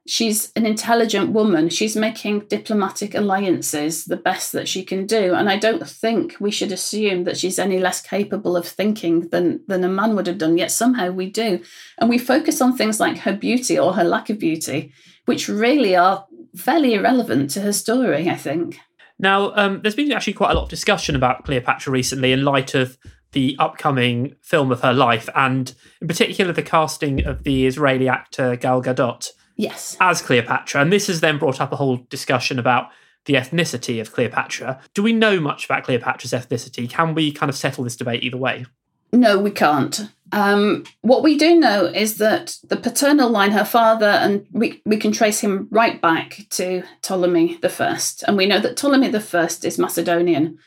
She's 0.08 0.54
an 0.56 0.66
intelligent 0.66 1.32
woman. 1.32 1.68
She's 1.68 1.98
making 1.98 2.48
diplomatic 2.48 3.14
alliances 3.14 4.06
the 4.06 4.16
best 4.16 4.54
that 4.54 4.70
she 4.70 4.86
can 4.86 5.06
do. 5.06 5.34
And 5.34 5.50
I 5.50 5.58
don't 5.58 5.86
think 5.86 6.38
we 6.40 6.50
should 6.50 6.72
assume 6.72 7.26
that 7.26 7.38
she's 7.38 7.60
any 7.60 7.78
less 7.78 8.00
capable 8.00 8.56
of 8.56 8.66
thinking 8.66 9.28
than, 9.28 9.66
than 9.68 9.84
a 9.84 9.90
man 9.90 10.16
would 10.16 10.28
have 10.28 10.38
done, 10.38 10.58
yet 10.58 10.72
somehow 10.72 11.12
we 11.12 11.30
do. 11.30 11.62
And 11.98 12.10
we 12.10 12.18
focus 12.18 12.62
on 12.62 12.78
things 12.78 13.02
like 13.02 13.18
her 13.20 13.36
beauty 13.36 13.78
or 13.78 13.96
her 13.96 14.06
lack 14.06 14.30
of 14.30 14.40
beauty 14.40 14.94
which 15.28 15.50
really 15.50 15.96
are 15.96 16.26
fairly 16.56 16.94
irrelevant 16.94 17.52
to 17.52 17.62
her 17.62 17.74
story, 17.74 18.30
I 18.30 18.36
think. 18.36 18.80
Now, 19.20 19.54
um, 19.56 19.82
there's 19.82 19.96
been 19.96 20.12
actually 20.12 20.34
quite 20.34 20.52
a 20.52 20.54
lot 20.54 20.64
of 20.64 20.70
discussion 20.70 21.16
about 21.16 21.44
Cleopatra 21.44 21.92
recently 21.92 22.32
in 22.32 22.46
light 22.46 22.74
of 22.74 22.98
the 23.34 23.58
upcoming 23.60 24.36
film 24.42 24.72
of 24.72 24.82
her 24.82 24.94
life, 24.94 25.28
and 25.36 25.76
in 26.02 26.08
particular 26.08 26.54
the 26.54 26.64
casting 26.64 27.26
of 27.26 27.44
the 27.44 27.68
Israeli 27.68 28.08
actor 28.08 28.56
Gal 28.56 28.82
Gadot 28.82 29.32
yes. 29.58 29.98
as 30.00 30.22
Cleopatra. 30.22 30.82
And 30.82 30.94
this 30.94 31.08
has 31.08 31.20
then 31.20 31.38
brought 31.38 31.60
up 31.60 31.74
a 31.74 31.76
whole 31.76 31.98
discussion 32.10 32.58
about 32.58 32.90
the 33.26 33.34
ethnicity 33.34 34.00
of 34.00 34.14
Cleopatra. 34.14 34.80
Do 34.94 35.04
we 35.04 35.12
know 35.12 35.42
much 35.42 35.66
about 35.66 35.84
Cleopatra's 35.84 36.32
ethnicity? 36.32 36.90
Can 36.90 37.14
we 37.14 37.34
kind 37.34 37.50
of 37.50 37.58
settle 37.58 37.84
this 37.84 37.98
debate 37.98 38.24
either 38.24 38.38
way? 38.38 38.66
No, 39.12 39.38
we 39.40 39.52
can't. 39.52 40.10
Um, 40.32 40.84
what 41.02 41.24
we 41.24 41.38
do 41.38 41.56
know 41.56 41.86
is 41.86 42.18
that 42.18 42.58
the 42.68 42.76
paternal 42.76 43.30
line, 43.30 43.52
her 43.52 43.66
father, 43.66 44.08
and 44.08 44.46
we, 44.52 44.82
we 44.86 44.98
can 44.98 45.12
trace 45.12 45.40
him 45.40 45.68
right 45.72 46.02
back 46.02 46.40
to 46.52 46.84
Ptolemy 47.02 47.58
the 47.62 47.70
First, 47.70 48.24
and 48.24 48.36
we 48.36 48.46
know 48.46 48.60
that 48.60 48.76
Ptolemy 48.76 49.10
the 49.10 49.22
First 49.22 49.64
is 49.64 49.78
Macedonian, 49.78 50.58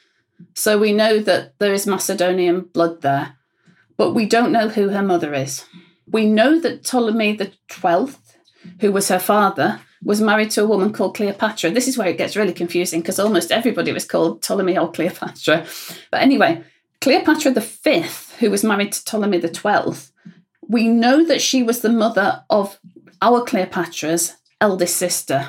so 0.55 0.79
we 0.79 0.93
know 0.93 1.19
that 1.19 1.59
there 1.59 1.75
is 1.75 1.87
Macedonian 1.87 2.63
blood 2.63 3.03
there, 3.03 3.37
but 3.97 4.13
we 4.13 4.25
don't 4.25 4.53
know 4.53 4.69
who 4.69 4.89
her 4.89 5.03
mother 5.03 5.35
is. 5.35 5.65
We 6.07 6.27
know 6.27 6.59
that 6.61 6.85
Ptolemy 6.85 7.37
the 7.37 7.53
Twelfth, 7.69 8.39
who 8.81 8.93
was 8.93 9.09
her 9.09 9.19
father, 9.19 9.81
was 10.03 10.21
married 10.21 10.51
to 10.53 10.63
a 10.63 10.67
woman 10.67 10.93
called 10.93 11.15
Cleopatra. 11.15 11.71
This 11.71 11.87
is 11.87 11.99
where 11.99 12.09
it 12.09 12.17
gets 12.17 12.37
really 12.37 12.55
confusing 12.55 13.01
because 13.01 13.19
almost 13.19 13.53
everybody 13.53 13.93
was 13.93 14.07
called 14.07 14.43
Ptolemy 14.43 14.79
or 14.79 14.91
Cleopatra. 14.91 15.67
But 16.11 16.23
anyway, 16.23 16.65
Cleopatra 17.01 17.53
V, 17.53 18.05
who 18.41 18.51
was 18.51 18.65
married 18.65 18.93
to 18.93 19.05
Ptolemy 19.05 19.41
XII, 19.41 20.13
we 20.67 20.89
know 20.89 21.25
that 21.25 21.41
she 21.41 21.63
was 21.63 21.81
the 21.81 21.91
mother 21.91 22.43
of 22.51 22.81
our 23.23 23.45
Cleopatra's 23.45 24.37
eldest 24.61 24.97
sister, 24.97 25.47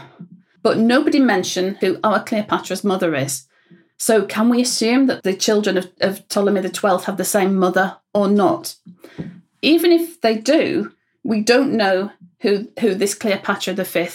but 0.61 0.77
nobody 0.77 1.19
mentioned 1.19 1.77
who 1.79 1.99
our 2.03 2.23
Cleopatra's 2.23 2.83
mother 2.83 3.15
is. 3.15 3.47
So, 3.97 4.25
can 4.25 4.49
we 4.49 4.61
assume 4.61 5.07
that 5.07 5.23
the 5.23 5.33
children 5.33 5.77
of, 5.77 5.91
of 6.01 6.27
Ptolemy 6.27 6.61
XII 6.61 7.05
have 7.05 7.17
the 7.17 7.23
same 7.23 7.55
mother 7.55 7.97
or 8.13 8.27
not? 8.27 8.75
Even 9.61 9.91
if 9.91 10.19
they 10.21 10.37
do, 10.37 10.91
we 11.23 11.41
don't 11.41 11.73
know 11.73 12.11
who, 12.39 12.67
who 12.79 12.95
this 12.95 13.13
Cleopatra 13.13 13.75
V 13.75 14.09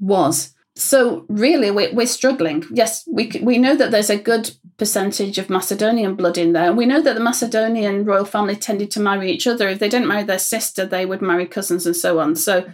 was. 0.00 0.54
So 0.76 1.24
really, 1.28 1.70
we're, 1.70 1.92
we're 1.94 2.06
struggling. 2.06 2.64
Yes, 2.70 3.04
we 3.10 3.32
we 3.42 3.58
know 3.58 3.74
that 3.76 3.90
there's 3.90 4.10
a 4.10 4.18
good 4.18 4.50
percentage 4.76 5.38
of 5.38 5.48
Macedonian 5.48 6.14
blood 6.14 6.36
in 6.36 6.52
there, 6.52 6.72
we 6.72 6.86
know 6.86 7.00
that 7.00 7.14
the 7.14 7.20
Macedonian 7.20 8.04
royal 8.04 8.24
family 8.24 8.56
tended 8.56 8.90
to 8.90 9.00
marry 9.00 9.30
each 9.30 9.46
other. 9.46 9.68
If 9.68 9.78
they 9.78 9.88
didn't 9.88 10.08
marry 10.08 10.22
their 10.22 10.38
sister, 10.38 10.84
they 10.84 11.06
would 11.06 11.22
marry 11.22 11.46
cousins 11.46 11.86
and 11.86 11.96
so 11.96 12.18
on. 12.18 12.36
So 12.36 12.70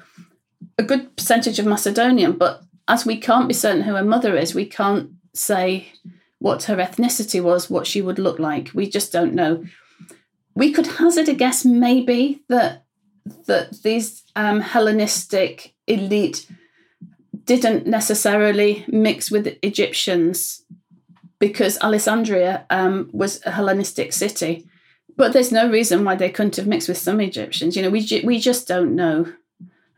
a 0.78 0.82
good 0.82 1.16
percentage 1.16 1.58
of 1.58 1.66
Macedonian, 1.66 2.32
but 2.32 2.62
as 2.88 3.06
we 3.06 3.16
can't 3.16 3.48
be 3.48 3.54
certain 3.54 3.82
who 3.82 3.94
her 3.94 4.04
mother 4.04 4.36
is, 4.36 4.54
we 4.54 4.66
can't 4.66 5.10
say 5.32 5.92
what 6.38 6.64
her 6.64 6.76
ethnicity 6.76 7.40
was, 7.40 7.70
what 7.70 7.86
she 7.86 8.02
would 8.02 8.18
look 8.18 8.38
like. 8.40 8.70
We 8.74 8.88
just 8.88 9.12
don't 9.12 9.34
know. 9.34 9.64
We 10.54 10.72
could 10.72 10.86
hazard 10.86 11.28
a 11.28 11.34
guess, 11.34 11.64
maybe 11.64 12.42
that 12.48 12.84
that 13.46 13.82
these 13.82 14.24
um, 14.34 14.60
Hellenistic 14.60 15.74
elite 15.86 16.50
didn't 17.44 17.86
necessarily 17.86 18.84
mix 18.88 19.30
with 19.30 19.58
Egyptians 19.62 20.64
because 21.38 21.78
Alexandria 21.82 22.66
um, 22.70 23.10
was 23.12 23.44
a 23.44 23.50
Hellenistic 23.50 24.12
city. 24.12 24.66
But 25.16 25.32
there's 25.32 25.52
no 25.52 25.68
reason 25.68 26.04
why 26.04 26.14
they 26.14 26.30
couldn't 26.30 26.56
have 26.56 26.66
mixed 26.66 26.88
with 26.88 26.98
some 26.98 27.20
Egyptians. 27.20 27.76
You 27.76 27.82
know, 27.82 27.90
we, 27.90 28.22
we 28.24 28.38
just 28.38 28.66
don't 28.66 28.94
know 28.94 29.32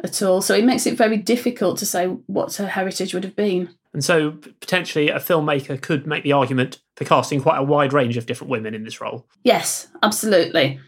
at 0.03 0.23
all. 0.23 0.43
So 0.43 0.55
it 0.55 0.65
makes 0.65 0.87
it 0.87 0.97
very 0.97 1.17
difficult 1.17 1.79
to 1.79 1.87
say 1.87 2.07
what 2.07 2.55
her 2.57 2.67
heritage 2.67 3.15
would 3.15 3.25
have 3.25 3.37
been. 3.37 3.71
And 3.93 4.05
so 4.05 4.33
potentially 4.61 5.09
a 5.09 5.21
filmmaker 5.21 5.81
could 5.81 6.07
make 6.07 6.25
the 6.25 6.33
argument 6.33 6.81
for 6.97 7.05
casting 7.05 7.41
quite 7.41 7.59
a 7.59 7.63
wide 7.63 7.93
range 7.93 8.17
of 8.17 8.27
different 8.27 8.51
women 8.51 8.75
in 8.75 8.85
this 8.85 9.01
role. 9.01 9.27
Yes, 9.45 9.89
absolutely. 10.03 10.81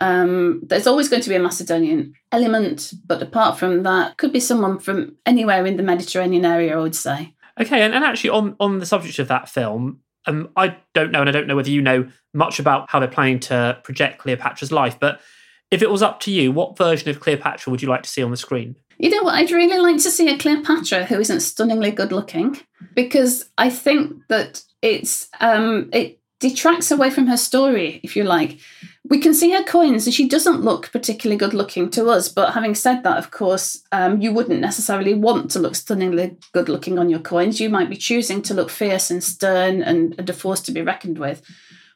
Um, 0.00 0.60
there's 0.62 0.86
always 0.86 1.08
going 1.08 1.22
to 1.22 1.28
be 1.28 1.34
a 1.34 1.40
Macedonian 1.40 2.14
element, 2.32 2.92
but 3.06 3.22
apart 3.22 3.58
from 3.58 3.82
that, 3.82 4.16
could 4.16 4.32
be 4.32 4.40
someone 4.40 4.78
from 4.78 5.16
anywhere 5.26 5.66
in 5.66 5.76
the 5.76 5.82
Mediterranean 5.82 6.44
area, 6.44 6.76
I 6.76 6.80
would 6.80 6.94
say. 6.94 7.34
Okay, 7.60 7.82
and, 7.82 7.94
and 7.94 8.04
actually, 8.04 8.30
on, 8.30 8.56
on 8.58 8.78
the 8.78 8.86
subject 8.86 9.18
of 9.18 9.28
that 9.28 9.48
film, 9.48 10.00
um, 10.26 10.48
I 10.56 10.76
don't 10.94 11.12
know, 11.12 11.20
and 11.20 11.28
I 11.28 11.32
don't 11.32 11.46
know 11.46 11.56
whether 11.56 11.70
you 11.70 11.82
know 11.82 12.08
much 12.32 12.58
about 12.58 12.90
how 12.90 12.98
they're 12.98 13.08
planning 13.08 13.40
to 13.40 13.78
project 13.84 14.18
Cleopatra's 14.18 14.72
life, 14.72 14.98
but 14.98 15.20
if 15.70 15.82
it 15.82 15.90
was 15.90 16.02
up 16.02 16.20
to 16.20 16.30
you, 16.30 16.50
what 16.50 16.76
version 16.76 17.10
of 17.10 17.20
Cleopatra 17.20 17.70
would 17.70 17.82
you 17.82 17.88
like 17.88 18.02
to 18.02 18.08
see 18.08 18.22
on 18.22 18.30
the 18.30 18.36
screen? 18.36 18.76
You 18.98 19.10
know 19.10 19.22
what? 19.22 19.34
I'd 19.34 19.50
really 19.50 19.78
like 19.78 20.02
to 20.02 20.10
see 20.10 20.28
a 20.28 20.38
Cleopatra 20.38 21.04
who 21.04 21.20
isn't 21.20 21.40
stunningly 21.40 21.90
good 21.90 22.12
looking 22.12 22.58
because 22.94 23.48
I 23.56 23.70
think 23.70 24.26
that 24.28 24.62
it's 24.82 25.28
um, 25.40 25.88
it 25.92 26.20
detracts 26.38 26.90
away 26.90 27.10
from 27.10 27.26
her 27.28 27.36
story, 27.36 28.00
if 28.02 28.16
you 28.16 28.24
like. 28.24 28.58
We 29.10 29.18
can 29.18 29.34
see 29.34 29.50
her 29.50 29.64
coins, 29.64 30.06
and 30.06 30.14
she 30.14 30.28
doesn't 30.28 30.62
look 30.62 30.92
particularly 30.92 31.36
good 31.36 31.52
looking 31.52 31.90
to 31.90 32.06
us. 32.06 32.28
But 32.28 32.52
having 32.52 32.76
said 32.76 33.02
that, 33.02 33.18
of 33.18 33.32
course, 33.32 33.82
um, 33.90 34.20
you 34.20 34.32
wouldn't 34.32 34.60
necessarily 34.60 35.14
want 35.14 35.50
to 35.50 35.58
look 35.58 35.74
stunningly 35.74 36.36
good 36.52 36.68
looking 36.68 36.96
on 36.96 37.10
your 37.10 37.18
coins. 37.18 37.60
You 37.60 37.70
might 37.70 37.90
be 37.90 37.96
choosing 37.96 38.40
to 38.42 38.54
look 38.54 38.70
fierce 38.70 39.10
and 39.10 39.22
stern 39.22 39.82
and 39.82 40.30
a 40.30 40.32
force 40.32 40.60
to 40.62 40.72
be 40.72 40.80
reckoned 40.80 41.18
with. 41.18 41.42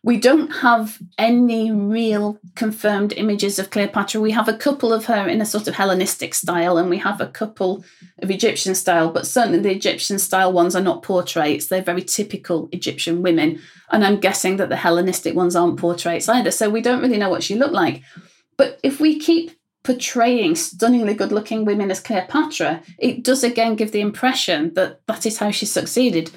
We 0.02 0.18
don't 0.18 0.50
have 0.50 0.98
any 1.16 1.72
real 1.72 2.38
confirmed 2.56 3.14
images 3.16 3.58
of 3.58 3.70
Cleopatra. 3.70 4.20
We 4.20 4.32
have 4.32 4.48
a 4.48 4.56
couple 4.56 4.92
of 4.92 5.06
her 5.06 5.26
in 5.26 5.40
a 5.40 5.46
sort 5.46 5.66
of 5.66 5.76
Hellenistic 5.76 6.34
style, 6.34 6.76
and 6.76 6.90
we 6.90 6.98
have 6.98 7.22
a 7.22 7.28
couple 7.28 7.84
of 8.18 8.30
Egyptian 8.30 8.74
style, 8.74 9.10
but 9.10 9.26
certainly 9.26 9.60
the 9.60 9.70
Egyptian 9.70 10.18
style 10.18 10.52
ones 10.52 10.76
are 10.76 10.82
not 10.82 11.04
portraits. 11.04 11.68
They're 11.68 11.80
very 11.80 12.02
typical 12.02 12.68
Egyptian 12.72 13.22
women. 13.22 13.60
And 13.94 14.04
I'm 14.04 14.18
guessing 14.18 14.56
that 14.56 14.70
the 14.70 14.76
Hellenistic 14.76 15.36
ones 15.36 15.54
aren't 15.54 15.78
portraits 15.78 16.28
either. 16.28 16.50
So 16.50 16.68
we 16.68 16.80
don't 16.80 17.00
really 17.00 17.16
know 17.16 17.30
what 17.30 17.44
she 17.44 17.54
looked 17.54 17.74
like. 17.74 18.02
But 18.56 18.80
if 18.82 18.98
we 18.98 19.20
keep 19.20 19.52
portraying 19.84 20.56
stunningly 20.56 21.14
good 21.14 21.30
looking 21.30 21.64
women 21.64 21.92
as 21.92 22.00
Cleopatra, 22.00 22.82
it 22.98 23.22
does 23.22 23.44
again 23.44 23.76
give 23.76 23.92
the 23.92 24.00
impression 24.00 24.74
that 24.74 25.06
that 25.06 25.24
is 25.26 25.38
how 25.38 25.52
she 25.52 25.64
succeeded. 25.64 26.32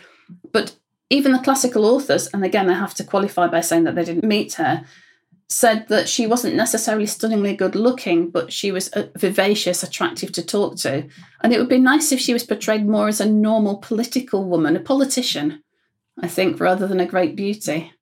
But 0.51 0.75
even 1.09 1.31
the 1.31 1.39
classical 1.39 1.85
authors, 1.85 2.27
and 2.27 2.45
again, 2.45 2.69
I 2.69 2.75
have 2.75 2.93
to 2.93 3.03
qualify 3.03 3.47
by 3.47 3.61
saying 3.61 3.85
that 3.85 3.95
they 3.95 4.05
didn't 4.05 4.23
meet 4.23 4.53
her, 4.53 4.85
said 5.49 5.87
that 5.87 6.07
she 6.07 6.27
wasn't 6.27 6.53
necessarily 6.53 7.07
stunningly 7.07 7.55
good 7.55 7.73
looking, 7.73 8.29
but 8.29 8.53
she 8.53 8.71
was 8.71 8.89
uh, 8.89 9.07
vivacious, 9.15 9.81
attractive 9.81 10.31
to 10.33 10.45
talk 10.45 10.75
to. 10.75 11.07
And 11.41 11.53
it 11.53 11.57
would 11.57 11.69
be 11.69 11.79
nice 11.79 12.11
if 12.11 12.19
she 12.19 12.33
was 12.33 12.43
portrayed 12.43 12.85
more 12.85 13.07
as 13.07 13.19
a 13.19 13.25
normal 13.25 13.77
political 13.77 14.43
woman, 14.43 14.75
a 14.75 14.79
politician, 14.79 15.63
I 16.19 16.27
think, 16.27 16.59
rather 16.59 16.87
than 16.87 16.99
a 16.99 17.05
great 17.05 17.35
beauty. 17.35 17.93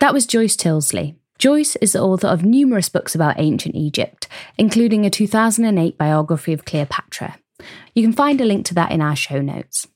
That 0.00 0.12
was 0.12 0.26
Joyce 0.26 0.56
Tyldesley. 0.56 1.16
Joyce 1.38 1.76
is 1.76 1.92
the 1.92 2.02
author 2.02 2.28
of 2.28 2.44
numerous 2.44 2.88
books 2.88 3.14
about 3.14 3.38
ancient 3.38 3.74
Egypt, 3.74 4.28
including 4.58 5.04
a 5.04 5.10
2008 5.10 5.98
biography 5.98 6.52
of 6.52 6.64
Cleopatra. 6.64 7.36
You 7.94 8.02
can 8.02 8.12
find 8.12 8.40
a 8.40 8.44
link 8.44 8.66
to 8.66 8.74
that 8.74 8.92
in 8.92 9.00
our 9.00 9.16
show 9.16 9.40
notes. 9.40 9.86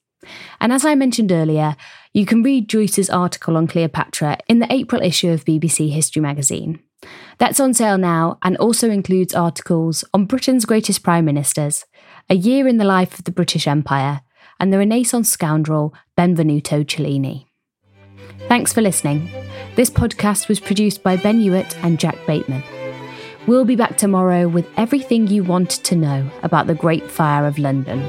And 0.60 0.72
as 0.72 0.84
I 0.84 0.94
mentioned 0.94 1.32
earlier, 1.32 1.76
you 2.12 2.26
can 2.26 2.42
read 2.42 2.68
Joyce's 2.68 3.10
article 3.10 3.56
on 3.56 3.66
Cleopatra 3.66 4.38
in 4.48 4.58
the 4.58 4.72
April 4.72 5.02
issue 5.02 5.30
of 5.30 5.44
BBC 5.44 5.90
History 5.90 6.20
magazine. 6.20 6.80
That's 7.38 7.60
on 7.60 7.74
sale 7.74 7.98
now 7.98 8.38
and 8.42 8.56
also 8.56 8.90
includes 8.90 9.34
articles 9.34 10.04
on 10.12 10.24
Britain's 10.24 10.64
greatest 10.64 11.02
prime 11.02 11.24
ministers, 11.24 11.84
a 12.28 12.34
year 12.34 12.66
in 12.66 12.78
the 12.78 12.84
life 12.84 13.18
of 13.18 13.24
the 13.24 13.30
British 13.30 13.66
Empire, 13.68 14.22
and 14.60 14.72
the 14.72 14.78
Renaissance 14.78 15.30
scoundrel 15.30 15.94
Benvenuto 16.16 16.84
Cellini. 16.84 17.46
Thanks 18.48 18.72
for 18.72 18.80
listening. 18.80 19.30
This 19.76 19.90
podcast 19.90 20.48
was 20.48 20.60
produced 20.60 21.02
by 21.02 21.16
Ben 21.16 21.40
Hewitt 21.40 21.76
and 21.84 21.98
Jack 21.98 22.16
Bateman. 22.26 22.62
We'll 23.46 23.64
be 23.64 23.76
back 23.76 23.96
tomorrow 23.96 24.48
with 24.48 24.68
everything 24.76 25.26
you 25.26 25.42
want 25.42 25.70
to 25.70 25.96
know 25.96 26.30
about 26.42 26.66
the 26.66 26.74
Great 26.74 27.10
Fire 27.10 27.46
of 27.46 27.58
London. 27.58 28.00